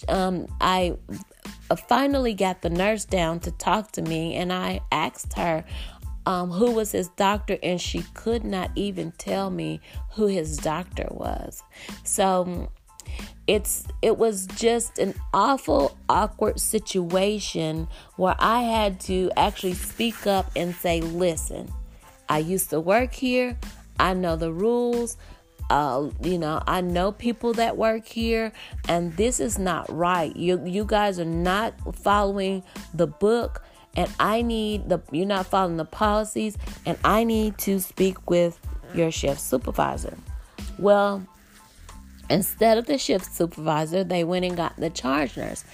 Um, 0.08 0.48
I 0.60 0.96
uh, 1.08 1.16
finally 1.88 2.34
got 2.34 2.62
the 2.62 2.70
nurse 2.70 3.04
down 3.04 3.40
to 3.40 3.50
talk 3.52 3.92
to 3.92 4.02
me, 4.02 4.34
and 4.34 4.52
I 4.52 4.80
asked 4.90 5.34
her 5.34 5.64
um, 6.26 6.50
who 6.50 6.70
was 6.72 6.92
his 6.92 7.08
doctor, 7.08 7.58
and 7.62 7.80
she 7.80 8.02
could 8.14 8.44
not 8.44 8.70
even 8.74 9.12
tell 9.12 9.50
me 9.50 9.80
who 10.12 10.26
his 10.26 10.56
doctor 10.56 11.08
was. 11.10 11.62
So 12.04 12.70
it's 13.46 13.84
it 14.02 14.18
was 14.18 14.46
just 14.46 14.98
an 14.98 15.14
awful 15.34 15.96
awkward 16.08 16.60
situation 16.60 17.88
where 18.16 18.36
I 18.38 18.62
had 18.62 19.00
to 19.00 19.30
actually 19.36 19.74
speak 19.74 20.26
up 20.26 20.50
and 20.54 20.74
say, 20.74 21.00
"Listen, 21.00 21.72
I 22.28 22.38
used 22.38 22.70
to 22.70 22.80
work 22.80 23.12
here. 23.12 23.58
I 23.98 24.14
know 24.14 24.36
the 24.36 24.52
rules. 24.52 25.16
Uh, 25.70 26.10
you 26.22 26.38
know, 26.38 26.62
I 26.66 26.80
know 26.80 27.12
people 27.12 27.54
that 27.54 27.76
work 27.76 28.06
here, 28.06 28.52
and 28.88 29.16
this 29.16 29.40
is 29.40 29.58
not 29.58 29.90
right. 29.90 30.34
You 30.36 30.64
you 30.66 30.84
guys 30.84 31.18
are 31.18 31.24
not 31.24 31.74
following 31.96 32.62
the 32.92 33.06
book, 33.06 33.62
and 33.96 34.10
I 34.20 34.42
need 34.42 34.88
the 34.88 35.00
you're 35.10 35.26
not 35.26 35.46
following 35.46 35.76
the 35.76 35.84
policies, 35.84 36.58
and 36.84 36.98
I 37.04 37.24
need 37.24 37.58
to 37.58 37.80
speak 37.80 38.30
with 38.30 38.58
your 38.94 39.10
shift 39.10 39.40
supervisor. 39.40 40.16
Well, 40.78 41.26
instead 42.28 42.78
of 42.78 42.86
the 42.86 42.98
shift 42.98 43.32
supervisor, 43.32 44.04
they 44.04 44.24
went 44.24 44.44
and 44.44 44.56
got 44.56 44.76
the 44.76 44.90
charge 44.90 45.36
nurse, 45.36 45.64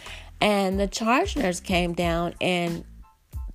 and 0.41 0.79
the 0.79 0.87
charge 0.87 1.37
nurse 1.37 1.61
came 1.61 1.93
down 1.93 2.35
and 2.41 2.85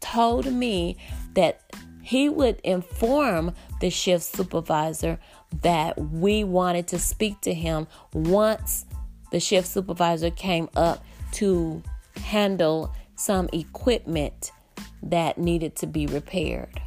told 0.01 0.51
me 0.51 0.97
that 1.33 1.61
he 2.03 2.27
would 2.27 2.59
inform 2.65 3.55
the 3.79 3.89
shift 3.89 4.25
supervisor 4.25 5.17
that 5.61 5.99
we 5.99 6.43
wanted 6.43 6.87
to 6.87 6.99
speak 6.99 7.39
to 7.41 7.53
him 7.53 7.87
once 8.13 8.85
the 9.31 9.39
shift 9.39 9.67
supervisor 9.67 10.29
came 10.29 10.69
up 10.75 11.03
to 11.33 11.81
handle 12.15 12.93
some 13.15 13.49
equipment 13.53 14.51
that 15.01 15.37
needed 15.37 15.75
to 15.77 15.87
be 15.87 16.05
repaired, 16.07 16.81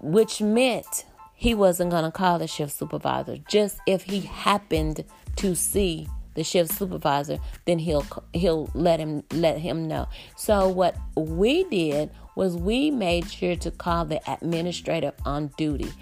which 0.00 0.40
meant 0.40 1.04
he 1.34 1.54
wasn't 1.54 1.90
going 1.90 2.04
to 2.04 2.10
call 2.10 2.38
the 2.38 2.46
shift 2.46 2.72
supervisor. 2.72 3.36
Just 3.48 3.78
if 3.86 4.02
he 4.02 4.20
happened 4.20 5.04
to 5.36 5.54
see 5.54 6.08
the 6.34 6.44
shift 6.44 6.72
supervisor, 6.72 7.38
then 7.64 7.78
he'll 7.78 8.06
he'll 8.32 8.70
let 8.74 9.00
him 9.00 9.22
let 9.32 9.58
him 9.58 9.86
know. 9.88 10.08
So 10.36 10.68
what 10.68 10.96
we 11.16 11.64
did 11.64 12.10
was 12.34 12.56
we 12.56 12.90
made 12.90 13.30
sure 13.30 13.56
to 13.56 13.70
call 13.70 14.04
the 14.04 14.20
administrator 14.30 15.12
on 15.24 15.48
duty. 15.56 15.92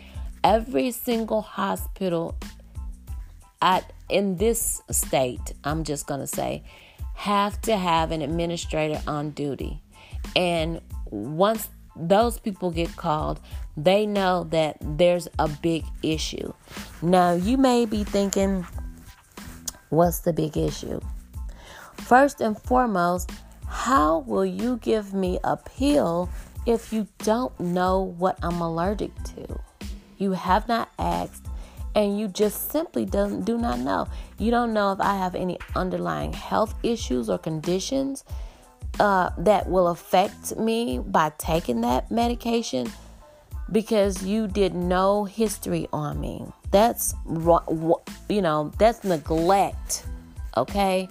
Every 0.42 0.90
single 0.90 1.42
hospital 1.42 2.36
at 3.62 3.92
in 4.08 4.36
this 4.36 4.82
state, 4.90 5.52
I'm 5.64 5.84
just 5.84 6.06
going 6.06 6.20
to 6.20 6.26
say, 6.26 6.64
have 7.14 7.60
to 7.62 7.76
have 7.76 8.10
an 8.10 8.22
administrator 8.22 9.00
on 9.06 9.30
duty. 9.30 9.82
And 10.34 10.80
once 11.10 11.68
those 11.94 12.38
people 12.38 12.70
get 12.70 12.96
called, 12.96 13.40
they 13.76 14.06
know 14.06 14.44
that 14.50 14.78
there's 14.80 15.28
a 15.38 15.48
big 15.48 15.84
issue. 16.02 16.52
Now, 17.02 17.32
you 17.32 17.56
may 17.56 17.84
be 17.84 18.04
thinking, 18.04 18.66
what's 19.90 20.20
the 20.20 20.32
big 20.32 20.56
issue? 20.56 21.00
First 21.96 22.40
and 22.40 22.60
foremost, 22.60 23.30
how 23.66 24.20
will 24.20 24.46
you 24.46 24.78
give 24.78 25.14
me 25.14 25.38
a 25.44 25.56
pill 25.56 26.28
if 26.66 26.92
you 26.92 27.06
don't 27.18 27.58
know 27.60 28.00
what 28.00 28.38
I'm 28.42 28.60
allergic 28.60 29.14
to? 29.36 29.60
You 30.20 30.30
have 30.32 30.68
not 30.68 30.92
asked 31.00 31.46
and 31.96 32.16
you 32.20 32.28
just 32.28 32.70
simply 32.70 33.04
don't, 33.04 33.44
do 33.44 33.58
not 33.58 33.80
know. 33.80 34.06
You 34.38 34.52
don't 34.52 34.72
know 34.72 34.92
if 34.92 35.00
I 35.00 35.16
have 35.16 35.34
any 35.34 35.58
underlying 35.74 36.32
health 36.32 36.74
issues 36.84 37.28
or 37.28 37.38
conditions 37.38 38.22
uh, 39.00 39.30
that 39.38 39.68
will 39.68 39.88
affect 39.88 40.56
me 40.56 41.00
by 41.00 41.32
taking 41.38 41.80
that 41.80 42.10
medication. 42.12 42.86
because 43.70 44.24
you 44.24 44.46
did 44.46 44.74
no 44.74 45.24
history 45.24 45.86
on 45.92 46.20
me. 46.20 46.44
That's, 46.70 47.14
you 47.26 48.42
know, 48.42 48.72
that's 48.78 49.04
neglect, 49.04 50.04
okay? 50.56 51.08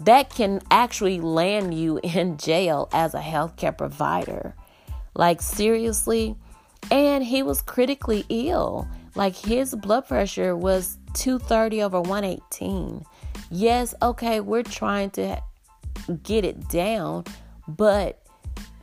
That 0.00 0.30
can 0.30 0.60
actually 0.70 1.20
land 1.20 1.74
you 1.74 2.00
in 2.02 2.36
jail 2.38 2.88
as 2.92 3.14
a 3.14 3.20
healthcare 3.20 3.76
provider. 3.76 4.54
Like, 5.14 5.42
seriously. 5.42 6.36
And 6.90 7.24
he 7.24 7.42
was 7.42 7.62
critically 7.62 8.24
ill. 8.28 8.88
Like, 9.14 9.36
his 9.36 9.74
blood 9.74 10.08
pressure 10.08 10.56
was 10.56 10.98
230 11.14 11.82
over 11.82 12.00
118. 12.00 13.04
Yes, 13.50 13.94
okay, 14.02 14.40
we're 14.40 14.62
trying 14.62 15.10
to 15.10 15.40
get 16.22 16.44
it 16.44 16.68
down, 16.68 17.24
but 17.68 18.22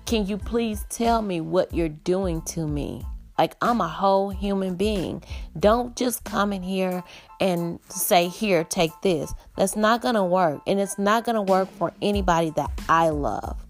can 0.06 0.26
you 0.26 0.38
please 0.38 0.86
tell 0.90 1.22
me 1.22 1.42
what 1.42 1.74
you're 1.74 1.90
doing 1.90 2.42
to 2.44 2.68
me? 2.68 3.04
Like, 3.40 3.56
I'm 3.62 3.80
a 3.80 3.88
whole 3.88 4.32
human 4.32 4.76
being. 4.76 5.24
Don't 5.58 5.96
just 5.96 6.26
come 6.26 6.52
in 6.52 6.62
here 6.62 7.04
and 7.40 7.80
say, 7.88 8.28
Here, 8.28 8.66
take 8.66 8.92
this. 9.02 9.34
That's 9.56 9.78
not 9.78 10.02
going 10.02 10.16
to 10.16 10.26
work. 10.26 10.62
And 10.68 10.78
it's 10.78 11.00
not 11.00 11.24
going 11.24 11.36
to 11.36 11.42
work 11.42 11.70
for 11.78 11.94
anybody 12.02 12.50
that 12.58 12.70
I 12.90 13.10
love. 13.10 13.66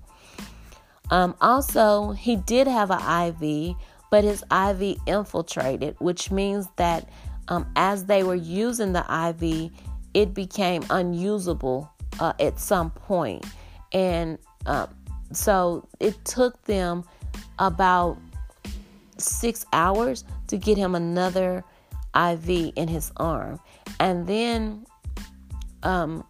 Um, 1.11 1.35
also, 1.39 2.11
he 2.11 2.35
did 2.35 2.67
have 2.67 2.89
an 2.89 2.99
IV, 3.27 3.75
but 4.09 4.23
his 4.23 4.43
IV 4.51 4.97
infiltrated, 5.05 5.95
which 5.99 6.31
means 6.31 6.67
that 6.77 7.09
um, 7.47 7.69
as 7.75 8.05
they 8.05 8.23
were 8.23 8.35
using 8.35 8.93
the 8.93 9.05
IV, 9.29 9.71
it 10.13 10.33
became 10.33 10.83
unusable 10.89 11.91
uh, 12.19 12.33
at 12.39 12.59
some 12.59 12.91
point. 12.91 13.45
And 13.91 14.37
um, 14.65 14.89
so 15.31 15.87
it 15.99 16.23
took 16.25 16.61
them 16.63 17.03
about 17.57 18.17
six 19.17 19.65
hours 19.73 20.23
to 20.47 20.57
get 20.57 20.77
him 20.77 20.95
another 20.95 21.63
IV 22.15 22.73
in 22.75 22.87
his 22.87 23.11
arm. 23.17 23.59
And 23.99 24.25
then 24.27 24.85
um, 25.83 26.23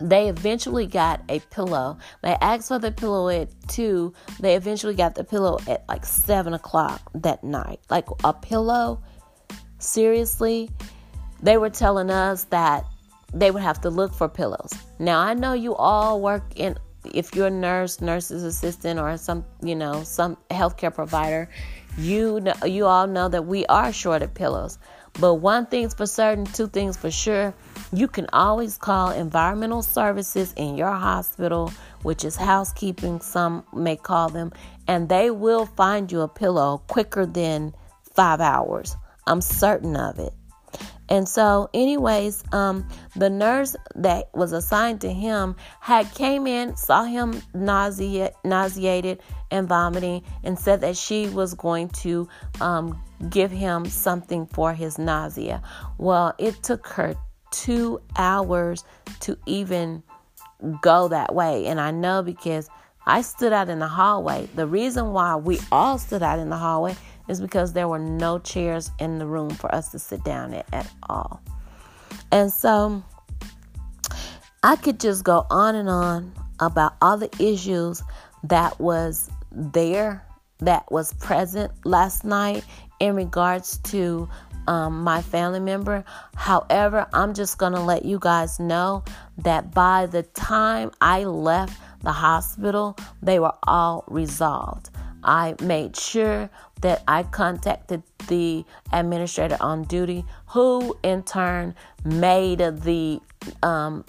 they 0.00 0.28
eventually 0.28 0.86
got 0.86 1.22
a 1.28 1.40
pillow. 1.40 1.98
They 2.22 2.36
asked 2.40 2.68
for 2.68 2.78
the 2.78 2.92
pillow 2.92 3.28
at 3.28 3.48
two. 3.68 4.12
They 4.40 4.54
eventually 4.54 4.94
got 4.94 5.14
the 5.14 5.24
pillow 5.24 5.58
at 5.66 5.84
like 5.88 6.06
seven 6.06 6.54
o'clock 6.54 7.00
that 7.14 7.42
night. 7.42 7.80
Like 7.90 8.06
a 8.24 8.32
pillow. 8.32 9.02
Seriously, 9.78 10.70
they 11.42 11.56
were 11.56 11.70
telling 11.70 12.10
us 12.10 12.44
that 12.44 12.84
they 13.32 13.50
would 13.50 13.62
have 13.62 13.80
to 13.82 13.90
look 13.90 14.14
for 14.14 14.28
pillows. 14.28 14.72
Now 14.98 15.20
I 15.20 15.34
know 15.34 15.52
you 15.52 15.74
all 15.74 16.20
work 16.20 16.44
in 16.56 16.76
if 17.14 17.34
you're 17.34 17.46
a 17.46 17.50
nurse, 17.50 18.00
nurse's 18.00 18.42
assistant, 18.42 18.98
or 18.98 19.16
some 19.16 19.44
you 19.62 19.74
know 19.74 20.02
some 20.02 20.36
healthcare 20.50 20.94
provider, 20.94 21.48
you 21.96 22.40
know, 22.40 22.54
you 22.64 22.86
all 22.86 23.06
know 23.06 23.28
that 23.28 23.46
we 23.46 23.66
are 23.66 23.92
short 23.92 24.22
of 24.22 24.34
pillows. 24.34 24.78
But 25.20 25.34
one 25.34 25.66
thing's 25.66 25.94
for 25.94 26.06
certain, 26.06 26.44
two 26.44 26.68
things 26.68 26.96
for 26.96 27.10
sure. 27.10 27.52
You 27.92 28.06
can 28.06 28.26
always 28.32 28.76
call 28.76 29.10
environmental 29.10 29.82
services 29.82 30.52
in 30.56 30.76
your 30.76 30.92
hospital, 30.92 31.72
which 32.02 32.24
is 32.24 32.36
housekeeping, 32.36 33.20
some 33.20 33.64
may 33.74 33.96
call 33.96 34.28
them, 34.28 34.52
and 34.86 35.08
they 35.08 35.30
will 35.30 35.66
find 35.66 36.12
you 36.12 36.20
a 36.20 36.28
pillow 36.28 36.82
quicker 36.86 37.26
than 37.26 37.74
five 38.14 38.40
hours. 38.40 38.96
I'm 39.26 39.40
certain 39.40 39.96
of 39.96 40.18
it. 40.18 40.32
And 41.08 41.26
so, 41.26 41.70
anyways, 41.72 42.44
um, 42.52 42.86
the 43.16 43.30
nurse 43.30 43.74
that 43.94 44.28
was 44.34 44.52
assigned 44.52 45.00
to 45.00 45.12
him 45.12 45.56
had 45.80 46.12
came 46.14 46.46
in, 46.46 46.76
saw 46.76 47.04
him 47.04 47.40
nausea, 47.54 48.32
nauseated 48.44 49.22
and 49.50 49.66
vomiting, 49.66 50.22
and 50.44 50.58
said 50.58 50.82
that 50.82 50.96
she 50.96 51.28
was 51.28 51.54
going 51.54 51.88
to 51.88 52.28
um, 52.60 53.02
give 53.30 53.50
him 53.50 53.86
something 53.86 54.46
for 54.46 54.74
his 54.74 54.98
nausea. 54.98 55.62
Well, 55.98 56.34
it 56.38 56.62
took 56.62 56.86
her 56.88 57.14
two 57.50 58.00
hours 58.16 58.84
to 59.20 59.38
even 59.46 60.02
go 60.82 61.08
that 61.08 61.34
way, 61.34 61.66
and 61.66 61.80
I 61.80 61.90
know 61.90 62.22
because 62.22 62.68
I 63.06 63.22
stood 63.22 63.52
out 63.52 63.68
in 63.68 63.78
the 63.78 63.88
hallway. 63.88 64.48
The 64.54 64.66
reason 64.66 65.12
why 65.12 65.36
we 65.36 65.58
all 65.72 65.98
stood 65.98 66.22
out 66.22 66.38
in 66.38 66.50
the 66.50 66.56
hallway 66.56 66.94
is 67.28 67.40
because 67.40 67.72
there 67.72 67.88
were 67.88 67.98
no 67.98 68.38
chairs 68.38 68.90
in 68.98 69.18
the 69.18 69.26
room 69.26 69.50
for 69.50 69.74
us 69.74 69.90
to 69.92 69.98
sit 69.98 70.24
down 70.24 70.54
at, 70.54 70.66
at 70.72 70.90
all. 71.08 71.40
And 72.30 72.52
so 72.52 73.02
I 74.62 74.76
could 74.76 75.00
just 75.00 75.24
go 75.24 75.46
on 75.50 75.74
and 75.74 75.88
on 75.88 76.32
about 76.60 76.96
all 77.00 77.16
the 77.16 77.30
issues 77.38 78.02
that 78.44 78.78
was 78.78 79.30
there, 79.50 80.24
that 80.58 80.90
was 80.90 81.12
present 81.14 81.72
last 81.84 82.24
night 82.24 82.64
in 83.00 83.14
regards 83.14 83.78
to 83.78 84.28
um, 84.66 85.02
my 85.02 85.22
family 85.22 85.60
member. 85.60 86.04
However, 86.36 87.06
I'm 87.12 87.34
just 87.34 87.58
going 87.58 87.72
to 87.72 87.80
let 87.80 88.04
you 88.04 88.18
guys 88.20 88.60
know 88.60 89.02
that 89.38 89.72
by 89.72 90.06
the 90.06 90.22
time 90.22 90.90
I 91.00 91.24
left 91.24 91.80
the 92.02 92.12
hospital, 92.12 92.96
they 93.22 93.38
were 93.38 93.54
all 93.62 94.04
resolved. 94.08 94.90
I 95.24 95.56
made 95.60 95.96
sure 95.96 96.48
that 96.80 97.02
I 97.08 97.24
contacted 97.24 98.02
the 98.28 98.64
administrator 98.92 99.56
on 99.60 99.84
duty, 99.84 100.24
who 100.46 100.96
in 101.02 101.22
turn 101.24 101.74
made 102.04 102.58
the 102.58 103.20
um, 103.62 104.04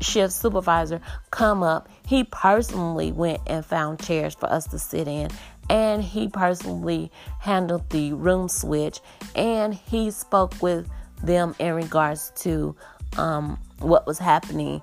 shift 0.00 0.32
supervisor 0.32 1.00
come 1.30 1.62
up. 1.62 1.88
He 2.06 2.24
personally 2.24 3.10
went 3.10 3.40
and 3.46 3.64
found 3.64 4.00
chairs 4.00 4.34
for 4.34 4.46
us 4.50 4.66
to 4.68 4.78
sit 4.78 5.08
in, 5.08 5.30
and 5.70 6.02
he 6.02 6.28
personally 6.28 7.10
handled 7.40 7.88
the 7.90 8.12
room 8.12 8.48
switch, 8.48 9.00
and 9.34 9.74
he 9.74 10.10
spoke 10.10 10.54
with 10.62 10.88
them 11.22 11.54
in 11.58 11.74
regards 11.74 12.32
to 12.36 12.74
um, 13.16 13.58
what 13.78 14.06
was 14.06 14.18
happening 14.18 14.82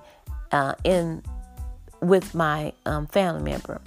uh, 0.50 0.74
in 0.84 1.22
with 2.00 2.34
my 2.34 2.72
um, 2.86 3.06
family 3.06 3.42
member. 3.42 3.80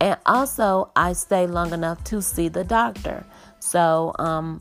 And 0.00 0.18
also, 0.26 0.90
I 0.96 1.12
stayed 1.12 1.50
long 1.50 1.72
enough 1.72 2.02
to 2.04 2.20
see 2.20 2.48
the 2.48 2.64
doctor. 2.64 3.24
So, 3.60 4.14
um, 4.18 4.60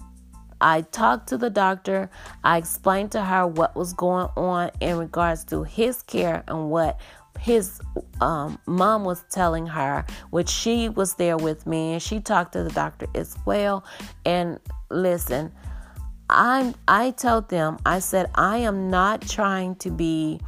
I 0.63 0.81
talked 0.81 1.27
to 1.27 1.37
the 1.37 1.49
doctor. 1.49 2.09
I 2.43 2.57
explained 2.57 3.11
to 3.11 3.21
her 3.21 3.45
what 3.45 3.75
was 3.75 3.91
going 3.91 4.29
on 4.37 4.71
in 4.79 4.97
regards 4.97 5.43
to 5.45 5.63
his 5.63 6.01
care 6.03 6.43
and 6.47 6.69
what 6.69 7.01
his 7.43 7.81
um, 8.21 8.57
mom 8.65 9.03
was 9.03 9.25
telling 9.29 9.67
her, 9.67 10.05
which 10.29 10.47
she 10.47 10.87
was 10.87 11.15
there 11.15 11.35
with 11.35 11.67
me, 11.67 11.91
and 11.91 12.01
she 12.01 12.21
talked 12.21 12.53
to 12.53 12.63
the 12.63 12.69
doctor 12.69 13.05
as 13.15 13.35
well. 13.45 13.83
And 14.25 14.61
listen, 14.89 15.51
I'm 16.29 16.73
I 16.87 17.11
told 17.11 17.49
them 17.49 17.79
I 17.85 17.99
said 17.99 18.31
I 18.35 18.59
am 18.59 18.89
not 18.89 19.27
trying 19.27 19.75
to 19.75 19.91
be, 19.91 20.39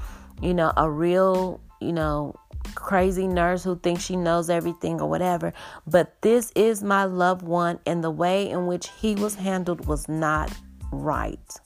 you 0.41 0.53
know, 0.53 0.71
a 0.77 0.89
real, 0.89 1.59
you 1.81 1.91
know, 1.91 2.33
crazy 2.75 3.27
nurse 3.27 3.61
who 3.61 3.77
thinks 3.77 4.01
she 4.01 4.15
knows 4.15 4.49
everything 4.49 5.01
or 5.01 5.09
whatever. 5.09 5.51
But 5.85 6.21
this 6.21 6.53
is 6.55 6.81
my 6.81 7.03
loved 7.03 7.41
one, 7.41 7.77
and 7.85 8.05
the 8.05 8.11
way 8.11 8.49
in 8.49 8.67
which 8.67 8.87
he 9.01 9.15
was 9.15 9.35
handled 9.35 9.85
was 9.85 10.07
not 10.07 10.49
right. 10.93 11.59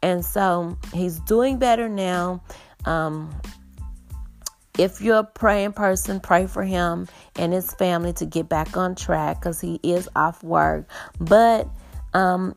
And 0.00 0.24
so 0.24 0.78
he's 0.94 1.18
doing 1.20 1.58
better 1.58 1.88
now. 1.88 2.44
Um, 2.84 3.34
if 4.80 5.02
you're 5.02 5.18
a 5.18 5.24
praying 5.24 5.74
person, 5.74 6.20
pray 6.20 6.46
for 6.46 6.62
him 6.62 7.06
and 7.36 7.52
his 7.52 7.70
family 7.74 8.14
to 8.14 8.24
get 8.24 8.48
back 8.48 8.78
on 8.78 8.94
track 8.94 9.38
because 9.38 9.60
he 9.60 9.78
is 9.82 10.08
off 10.16 10.42
work. 10.42 10.88
But 11.20 11.68
um, 12.14 12.54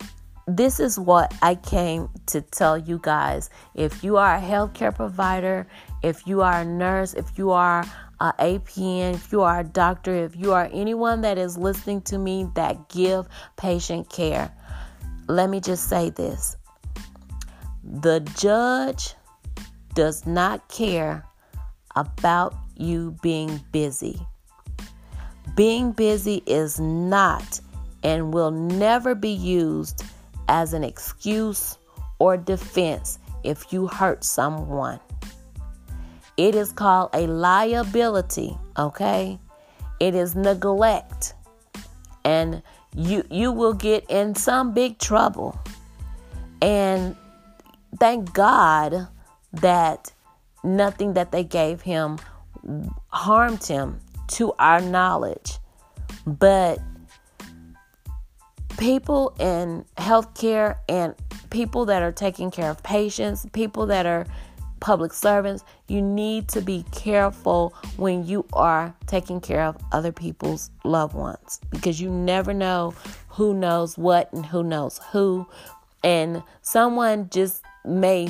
this 0.48 0.80
is 0.80 0.98
what 0.98 1.34
I 1.42 1.56
came 1.56 2.08
to 2.28 2.40
tell 2.40 2.78
you 2.78 2.98
guys. 3.04 3.50
If 3.76 4.06
you 4.06 4.16
are 4.16 4.36
a 4.36 4.42
healthcare 4.42 4.96
provider, 4.96 5.68
if 6.02 6.26
you 6.26 6.42
are 6.42 6.62
a 6.62 6.66
nurse, 6.66 7.14
if 7.14 7.38
you 7.38 7.52
are 7.52 7.84
a 8.22 8.34
APN, 8.40 9.16
if 9.16 9.34
you 9.34 9.42
are 9.42 9.60
a 9.60 9.66
doctor, 9.66 10.16
if 10.16 10.34
you 10.38 10.54
are 10.54 10.70
anyone 10.72 11.20
that 11.22 11.38
is 11.38 11.58
listening 11.58 12.04
to 12.04 12.18
me 12.18 12.48
that 12.56 12.88
give 12.88 13.28
patient 13.58 14.10
care, 14.10 14.50
let 15.28 15.50
me 15.50 15.60
just 15.60 15.90
say 15.90 16.10
this. 16.10 16.56
The 17.84 18.22
judge 18.38 19.16
does 19.94 20.26
not 20.26 20.70
care 20.70 21.26
about 21.96 22.56
you 22.76 23.18
being 23.22 23.62
busy. 23.72 24.20
Being 25.56 25.92
busy 25.92 26.42
is 26.46 26.80
not 26.80 27.60
and 28.04 28.34
will 28.34 28.52
never 28.52 29.16
be 29.16 29.30
used 29.30 30.04
as 30.48 30.74
an 30.74 30.84
excuse 30.84 31.78
or 32.20 32.38
defense 32.38 33.20
if 33.44 33.72
you 33.72 33.88
hurt 33.88 34.24
someone. 34.24 35.00
It 36.38 36.56
is 36.56 36.72
called 36.72 37.12
a 37.14 37.28
liability, 37.28 38.58
okay? 38.78 39.40
It 40.00 40.16
is 40.16 40.36
neglect. 40.36 41.36
And 42.26 42.64
you 42.96 43.24
you 43.30 43.52
will 43.52 43.74
get 43.74 44.06
in 44.10 44.36
some 44.36 44.74
big 44.74 44.98
trouble. 44.98 45.60
And 46.62 47.16
thank 48.00 48.34
God 48.34 49.08
that 49.54 50.12
nothing 50.64 51.14
that 51.14 51.32
they 51.32 51.44
gave 51.44 51.82
him 51.82 52.18
harmed 53.10 53.64
him 53.64 54.00
to 54.28 54.54
our 54.60 54.82
knowledge. 54.82 55.58
But 56.26 56.80
people 58.78 59.36
in 59.40 59.86
healthcare 59.98 60.78
and 60.88 61.16
people 61.50 61.86
that 61.86 62.02
are 62.02 62.12
taking 62.12 62.52
care 62.52 62.70
of 62.70 62.82
patients, 62.84 63.46
people 63.54 63.86
that 63.88 64.06
are 64.06 64.26
public 64.80 65.14
servants, 65.14 65.64
you 65.88 66.02
need 66.02 66.50
to 66.50 66.62
be 66.62 66.84
careful 66.92 67.74
when 67.96 68.26
you 68.26 68.46
are 68.52 68.94
taking 69.08 69.40
care 69.40 69.64
of 69.64 69.78
other 69.94 70.12
people's 70.12 70.72
loved 70.84 71.16
ones 71.16 71.62
because 71.70 72.02
you 72.02 72.10
never 72.10 72.54
know 72.54 72.94
who 73.30 73.54
knows 73.54 73.98
what 73.98 74.32
and 74.34 74.46
who 74.46 74.62
knows 74.62 75.00
who. 75.12 75.48
And 76.04 76.44
someone 76.62 77.30
just 77.30 77.64
may 77.86 78.30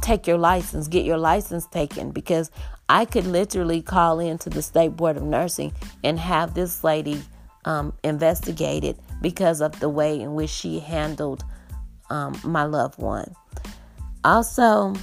take 0.00 0.26
your 0.26 0.38
license, 0.38 0.88
get 0.88 1.04
your 1.04 1.18
license 1.18 1.66
taken 1.66 2.10
because 2.10 2.50
I 2.88 3.04
could 3.04 3.26
literally 3.26 3.82
call 3.82 4.20
into 4.20 4.50
the 4.50 4.62
State 4.62 4.96
Board 4.96 5.16
of 5.16 5.22
Nursing 5.22 5.72
and 6.04 6.18
have 6.18 6.54
this 6.54 6.84
lady 6.84 7.22
um, 7.64 7.92
investigated 8.04 8.96
because 9.20 9.60
of 9.60 9.78
the 9.80 9.88
way 9.88 10.20
in 10.20 10.34
which 10.34 10.50
she 10.50 10.78
handled 10.78 11.44
um, 12.10 12.38
my 12.44 12.64
loved 12.64 12.98
one. 12.98 13.34
Also, 14.24 14.94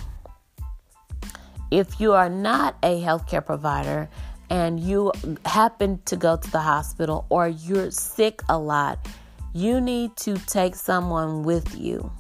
if 1.72 2.00
you 2.00 2.14
are 2.14 2.30
not 2.30 2.78
a 2.84 3.02
healthcare 3.02 3.46
provider 3.46 4.10
and 4.50 4.80
you 4.80 5.12
happen 5.46 6.02
to 6.06 6.16
go 6.16 6.38
to 6.38 6.52
the 6.52 6.60
hospital 6.60 7.26
or 7.30 7.48
you're 7.48 7.92
sick 7.92 8.42
a 8.50 8.58
lot, 8.58 9.00
you 9.54 9.82
need 9.82 10.16
to 10.18 10.36
take 10.38 10.76
someone 10.76 11.44
with 11.44 11.76
you. 11.76 12.12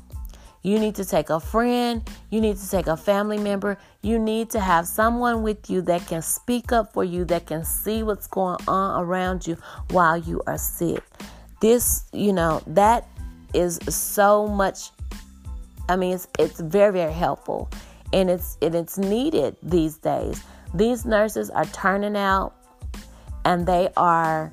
You 0.63 0.79
need 0.79 0.95
to 0.95 1.05
take 1.05 1.29
a 1.29 1.39
friend. 1.39 2.01
You 2.29 2.39
need 2.39 2.57
to 2.57 2.69
take 2.69 2.87
a 2.87 2.95
family 2.95 3.37
member. 3.37 3.77
You 4.01 4.17
need 4.17 4.49
to 4.51 4.59
have 4.61 4.87
someone 4.87 5.43
with 5.43 5.69
you 5.69 5.81
that 5.83 6.07
can 6.07 6.21
speak 6.21 6.71
up 6.71 6.93
for 6.93 7.03
you, 7.03 7.25
that 7.25 7.45
can 7.45 7.65
see 7.65 8.01
what's 8.01 8.27
going 8.27 8.57
on 8.67 9.03
around 9.03 9.45
you 9.45 9.57
while 9.91 10.17
you 10.17 10.41
are 10.47 10.57
sick. 10.57 11.03
This, 11.59 12.05
you 12.13 12.31
know, 12.31 12.61
that 12.67 13.07
is 13.53 13.77
so 13.89 14.47
much. 14.47 14.89
I 15.89 15.97
mean, 15.97 16.13
it's 16.15 16.27
it's 16.39 16.61
very 16.61 16.93
very 16.93 17.13
helpful, 17.13 17.69
and 18.13 18.29
it's 18.29 18.57
and 18.61 18.73
it's 18.73 18.97
needed 18.97 19.57
these 19.61 19.97
days. 19.97 20.41
These 20.73 21.05
nurses 21.05 21.49
are 21.49 21.65
turning 21.65 22.15
out, 22.15 22.53
and 23.43 23.67
they 23.67 23.89
are 23.97 24.51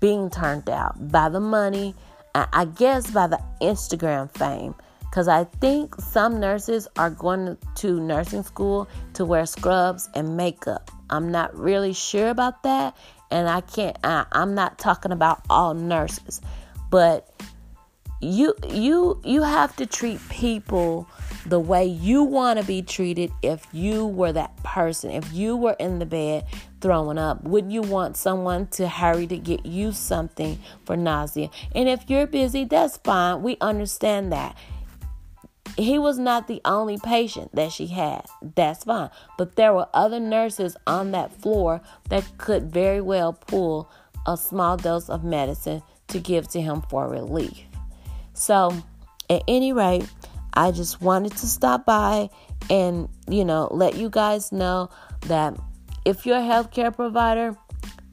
being 0.00 0.30
turned 0.30 0.70
out 0.70 1.12
by 1.12 1.28
the 1.28 1.40
money, 1.40 1.94
I 2.34 2.64
guess 2.64 3.10
by 3.10 3.26
the 3.26 3.40
Instagram 3.60 4.30
fame. 4.30 4.74
Because 5.12 5.28
I 5.28 5.44
think 5.44 5.94
some 5.96 6.40
nurses 6.40 6.88
are 6.96 7.10
going 7.10 7.58
to 7.74 8.00
nursing 8.00 8.42
school 8.44 8.88
to 9.12 9.26
wear 9.26 9.44
scrubs 9.44 10.08
and 10.14 10.38
makeup. 10.38 10.90
I'm 11.10 11.30
not 11.30 11.54
really 11.54 11.92
sure 11.92 12.30
about 12.30 12.62
that. 12.62 12.96
And 13.30 13.46
I 13.46 13.60
can't, 13.60 13.98
I, 14.02 14.24
I'm 14.32 14.54
not 14.54 14.78
talking 14.78 15.12
about 15.12 15.42
all 15.50 15.74
nurses. 15.74 16.40
But 16.90 17.30
you 18.22 18.54
you 18.70 19.20
you 19.24 19.42
have 19.42 19.74
to 19.74 19.84
treat 19.84 20.20
people 20.28 21.08
the 21.44 21.58
way 21.58 21.84
you 21.84 22.22
want 22.22 22.58
to 22.60 22.64
be 22.64 22.80
treated 22.80 23.32
if 23.42 23.66
you 23.72 24.06
were 24.06 24.32
that 24.32 24.56
person 24.62 25.10
if 25.10 25.32
you 25.32 25.56
were 25.56 25.74
in 25.80 25.98
the 25.98 26.06
bed 26.06 26.44
throwing 26.80 27.18
up 27.18 27.42
would 27.42 27.72
you 27.72 27.82
want 27.82 28.16
someone 28.16 28.64
to 28.68 28.86
hurry 28.86 29.26
to 29.26 29.36
get 29.36 29.66
you 29.66 29.90
something 29.90 30.56
for 30.84 30.96
nausea 30.96 31.50
and 31.74 31.88
if 31.88 32.08
you're 32.08 32.28
busy 32.28 32.64
that's 32.64 32.96
fine 32.98 33.42
we 33.42 33.56
understand 33.60 34.32
that 34.32 34.56
he 35.76 35.98
was 35.98 36.18
not 36.18 36.48
the 36.48 36.60
only 36.64 36.98
patient 36.98 37.54
that 37.54 37.72
she 37.72 37.86
had. 37.86 38.26
That's 38.54 38.84
fine. 38.84 39.10
But 39.38 39.56
there 39.56 39.72
were 39.72 39.88
other 39.94 40.20
nurses 40.20 40.76
on 40.86 41.12
that 41.12 41.32
floor 41.32 41.80
that 42.08 42.24
could 42.38 42.70
very 42.70 43.00
well 43.00 43.32
pull 43.32 43.90
a 44.26 44.36
small 44.36 44.76
dose 44.76 45.08
of 45.08 45.24
medicine 45.24 45.82
to 46.08 46.20
give 46.20 46.48
to 46.48 46.60
him 46.60 46.82
for 46.82 47.08
relief. 47.08 47.62
So, 48.34 48.82
at 49.30 49.42
any 49.48 49.72
rate, 49.72 50.08
I 50.54 50.70
just 50.70 51.00
wanted 51.00 51.32
to 51.32 51.46
stop 51.46 51.86
by 51.86 52.28
and, 52.68 53.08
you 53.28 53.44
know, 53.44 53.68
let 53.70 53.96
you 53.96 54.10
guys 54.10 54.52
know 54.52 54.90
that 55.22 55.56
if 56.04 56.26
you're 56.26 56.36
a 56.36 56.40
healthcare 56.40 56.94
provider, 56.94 57.56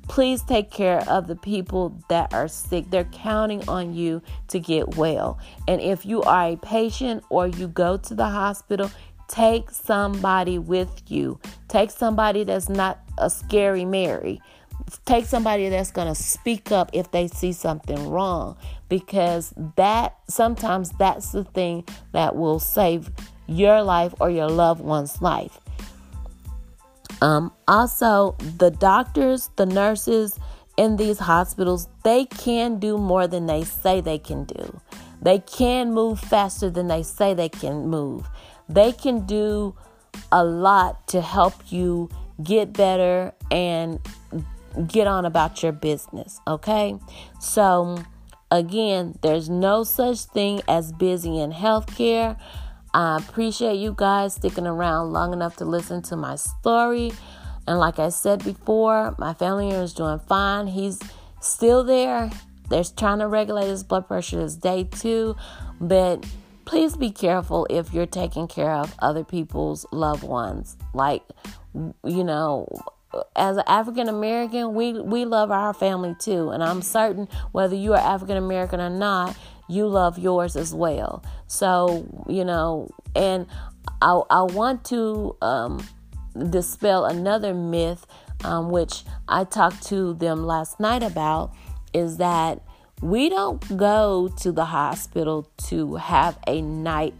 Please 0.10 0.42
take 0.42 0.72
care 0.72 1.08
of 1.08 1.28
the 1.28 1.36
people 1.36 1.96
that 2.10 2.34
are 2.34 2.48
sick. 2.48 2.90
They're 2.90 3.04
counting 3.06 3.68
on 3.70 3.94
you 3.94 4.24
to 4.48 4.60
get 4.60 4.98
well. 4.98 5.38
And 5.68 5.80
if 5.80 6.04
you 6.04 6.24
are 6.24 6.48
a 6.48 6.58
patient 6.58 7.24
or 7.30 7.48
you 7.48 7.68
go 7.68 7.96
to 7.96 8.16
the 8.16 8.28
hospital, 8.28 8.92
take 9.28 9.70
somebody 9.70 10.58
with 10.58 11.04
you. 11.08 11.40
Take 11.68 11.92
somebody 11.92 12.44
that's 12.44 12.70
not 12.70 13.00
a 13.20 13.30
scary 13.30 13.86
Mary. 13.86 14.42
Take 15.06 15.26
somebody 15.26 15.70
that's 15.70 15.92
going 15.92 16.08
to 16.08 16.16
speak 16.16 16.72
up 16.72 16.90
if 16.92 17.12
they 17.12 17.28
see 17.28 17.54
something 17.54 18.10
wrong 18.10 18.58
because 18.90 19.54
that 19.76 20.18
sometimes 20.28 20.90
that's 20.98 21.32
the 21.32 21.44
thing 21.44 21.86
that 22.14 22.36
will 22.36 22.60
save 22.60 23.12
your 23.46 23.84
life 23.84 24.16
or 24.20 24.32
your 24.32 24.50
loved 24.50 24.82
one's 24.82 25.22
life. 25.22 25.60
Um, 27.22 27.52
also, 27.68 28.36
the 28.58 28.72
doctors, 28.72 29.50
the 29.56 29.66
nurses 29.66 30.40
in 30.78 30.96
these 30.96 31.20
hospitals, 31.20 31.88
they 32.04 32.26
can 32.26 32.80
do 32.80 32.98
more 32.98 33.28
than 33.28 33.46
they 33.46 33.64
say 33.64 34.02
they 34.02 34.18
can 34.18 34.46
do. 34.46 34.80
They 35.22 35.40
can 35.40 35.94
move 35.94 36.20
faster 36.20 36.70
than 36.70 36.88
they 36.88 37.04
say 37.04 37.34
they 37.34 37.50
can 37.50 37.88
move. 37.88 38.28
They 38.70 38.92
can 38.94 39.26
do 39.26 39.76
a 40.32 40.44
lot 40.44 41.08
to 41.10 41.22
help 41.22 41.54
you 41.72 42.10
get 42.42 42.72
better 42.72 43.34
and 43.52 44.00
get 44.88 45.08
on 45.08 45.26
about 45.26 45.62
your 45.62 45.72
business, 45.72 46.40
okay? 46.48 46.98
So, 47.40 48.04
again, 48.52 49.18
there's 49.22 49.50
no 49.50 49.84
such 49.84 50.22
thing 50.22 50.62
as 50.68 50.92
busy 50.94 51.40
in 51.40 51.52
healthcare. 51.52 52.40
I 52.94 53.18
appreciate 53.18 53.76
you 53.76 53.94
guys 53.96 54.36
sticking 54.36 54.66
around 54.66 55.12
long 55.14 55.34
enough 55.34 55.58
to 55.58 55.66
listen 55.66 56.02
to 56.04 56.16
my 56.16 56.36
story. 56.36 57.12
And 57.68 57.78
like 57.78 58.00
I 58.00 58.10
said 58.10 58.44
before, 58.44 59.16
my 59.20 59.34
family 59.34 59.70
is 59.70 59.94
doing 59.94 60.20
fine. 60.20 60.68
He's 60.68 61.00
still 61.40 61.84
there. 61.84 62.32
They're 62.70 62.84
trying 62.84 63.20
to 63.20 63.28
regulate 63.28 63.68
his 63.68 63.84
blood 63.84 64.08
pressure 64.08 64.38
this 64.38 64.56
day 64.56 64.86
too. 64.86 65.36
But 65.80 66.26
please 66.66 66.96
be 66.98 67.12
careful 67.12 67.68
if 67.70 67.94
you're 67.94 68.06
taking 68.06 68.48
care 68.48 68.72
of 68.72 68.96
other 69.00 69.24
people's 69.24 69.86
loved 69.92 70.24
ones. 70.24 70.78
Like, 70.94 71.24
you 71.74 72.24
know, 72.24 72.68
as 73.36 73.58
an 73.58 73.64
African 73.68 74.08
American, 74.08 74.74
we 74.74 74.94
we 74.94 75.26
love 75.26 75.52
our 75.52 75.74
family 75.74 76.16
too, 76.20 76.50
and 76.50 76.64
I'm 76.64 76.82
certain 76.82 77.28
whether 77.52 77.76
you 77.76 77.94
are 77.94 78.00
African 78.00 78.38
American 78.38 78.80
or 78.80 78.90
not, 78.90 79.36
you 79.70 79.88
love 79.88 80.18
yours 80.18 80.56
as 80.56 80.74
well. 80.74 81.24
So, 81.48 82.26
you 82.28 82.44
know, 82.44 82.90
and 83.16 83.46
I, 84.02 84.20
I 84.30 84.42
want 84.44 84.84
to 84.86 85.36
um, 85.42 85.88
dispel 86.50 87.06
another 87.06 87.54
myth, 87.54 88.06
um, 88.44 88.72
which 88.72 89.04
I 89.28 89.44
talked 89.44 89.86
to 89.88 90.14
them 90.16 90.46
last 90.46 90.80
night 90.80 91.04
about, 91.04 91.54
is 91.94 92.18
that 92.18 92.62
we 93.02 93.30
don't 93.30 93.78
go 93.78 94.28
to 94.40 94.52
the 94.52 94.66
hospital 94.66 95.50
to 95.68 95.96
have 95.96 96.38
a 96.48 96.62
night 96.62 97.14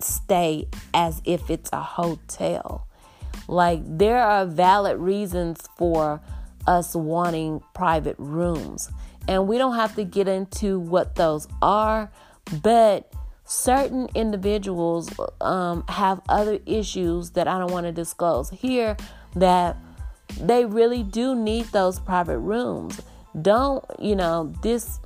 stay 0.00 0.68
as 0.94 1.20
if 1.24 1.50
it's 1.50 1.70
a 1.72 1.82
hotel. 1.82 2.86
Like, 3.48 3.80
there 3.84 4.22
are 4.22 4.46
valid 4.46 4.98
reasons 4.98 5.60
for 5.76 6.20
us 6.66 6.94
wanting 6.94 7.62
private 7.74 8.16
rooms. 8.18 8.90
And 9.28 9.46
we 9.46 9.58
don't 9.58 9.76
have 9.76 9.94
to 9.96 10.04
get 10.04 10.26
into 10.26 10.80
what 10.80 11.14
those 11.14 11.46
are, 11.60 12.10
but 12.62 13.12
certain 13.44 14.08
individuals 14.14 15.10
um, 15.40 15.84
have 15.88 16.20
other 16.28 16.58
issues 16.66 17.30
that 17.32 17.46
I 17.46 17.58
don't 17.58 17.70
want 17.70 17.86
to 17.86 17.92
disclose 17.92 18.50
here 18.50 18.96
that 19.36 19.76
they 20.40 20.64
really 20.64 21.02
do 21.02 21.34
need 21.34 21.66
those 21.66 22.00
private 22.00 22.38
rooms. 22.38 23.00
Don't, 23.40 23.84
you 23.98 24.16
know, 24.16 24.52
this, 24.62 24.98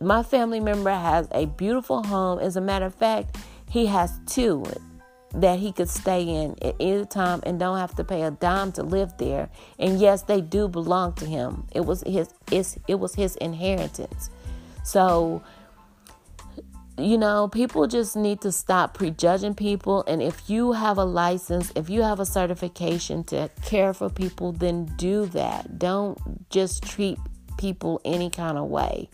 my 0.00 0.22
family 0.22 0.60
member 0.60 0.90
has 0.90 1.28
a 1.32 1.46
beautiful 1.46 2.02
home. 2.02 2.38
As 2.38 2.56
a 2.56 2.60
matter 2.60 2.86
of 2.86 2.94
fact, 2.94 3.36
he 3.68 3.86
has 3.86 4.18
two 4.26 4.64
that 5.34 5.58
he 5.58 5.72
could 5.72 5.88
stay 5.88 6.22
in 6.22 6.56
at 6.62 6.74
any 6.80 7.06
time 7.06 7.40
and 7.44 7.58
don't 7.58 7.78
have 7.78 7.94
to 7.96 8.04
pay 8.04 8.22
a 8.22 8.30
dime 8.30 8.72
to 8.72 8.82
live 8.82 9.16
there. 9.18 9.48
And 9.78 10.00
yes, 10.00 10.22
they 10.22 10.40
do 10.40 10.68
belong 10.68 11.14
to 11.14 11.26
him. 11.26 11.66
It 11.72 11.84
was 11.86 12.02
his 12.02 12.28
it 12.50 12.98
was 12.98 13.14
his 13.14 13.36
inheritance. 13.36 14.30
So 14.82 15.42
you 16.98 17.16
know, 17.16 17.48
people 17.48 17.86
just 17.86 18.14
need 18.14 18.42
to 18.42 18.52
stop 18.52 18.94
prejudging 18.94 19.54
people. 19.54 20.04
And 20.06 20.22
if 20.22 20.50
you 20.50 20.72
have 20.72 20.98
a 20.98 21.04
license, 21.04 21.72
if 21.74 21.88
you 21.88 22.02
have 22.02 22.20
a 22.20 22.26
certification 22.26 23.24
to 23.24 23.50
care 23.62 23.94
for 23.94 24.10
people, 24.10 24.52
then 24.52 24.84
do 24.96 25.24
that. 25.26 25.78
Don't 25.78 26.18
just 26.50 26.82
treat 26.82 27.18
people 27.56 28.00
any 28.04 28.28
kind 28.28 28.58
of 28.58 28.68
way. 28.68 29.08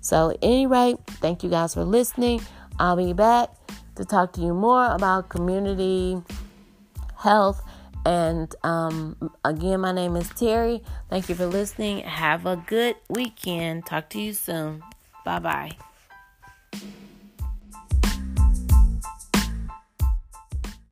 So, 0.00 0.30
at 0.30 0.38
any 0.42 0.66
rate, 0.66 0.98
thank 1.06 1.42
you 1.42 1.50
guys 1.50 1.74
for 1.74 1.82
listening. 1.82 2.42
I'll 2.78 2.96
be 2.96 3.12
back 3.12 3.50
to 3.96 4.04
talk 4.04 4.32
to 4.34 4.40
you 4.40 4.54
more 4.54 4.86
about 4.92 5.28
community 5.28 6.20
health. 7.16 7.62
And 8.06 8.54
um, 8.62 9.32
again, 9.44 9.80
my 9.80 9.92
name 9.92 10.16
is 10.16 10.28
Terry. 10.30 10.82
Thank 11.08 11.28
you 11.28 11.34
for 11.34 11.46
listening. 11.46 12.00
Have 12.00 12.44
a 12.46 12.56
good 12.56 12.96
weekend. 13.08 13.86
Talk 13.86 14.10
to 14.10 14.20
you 14.20 14.32
soon. 14.34 14.82
Bye 15.24 15.38
bye. 15.38 15.93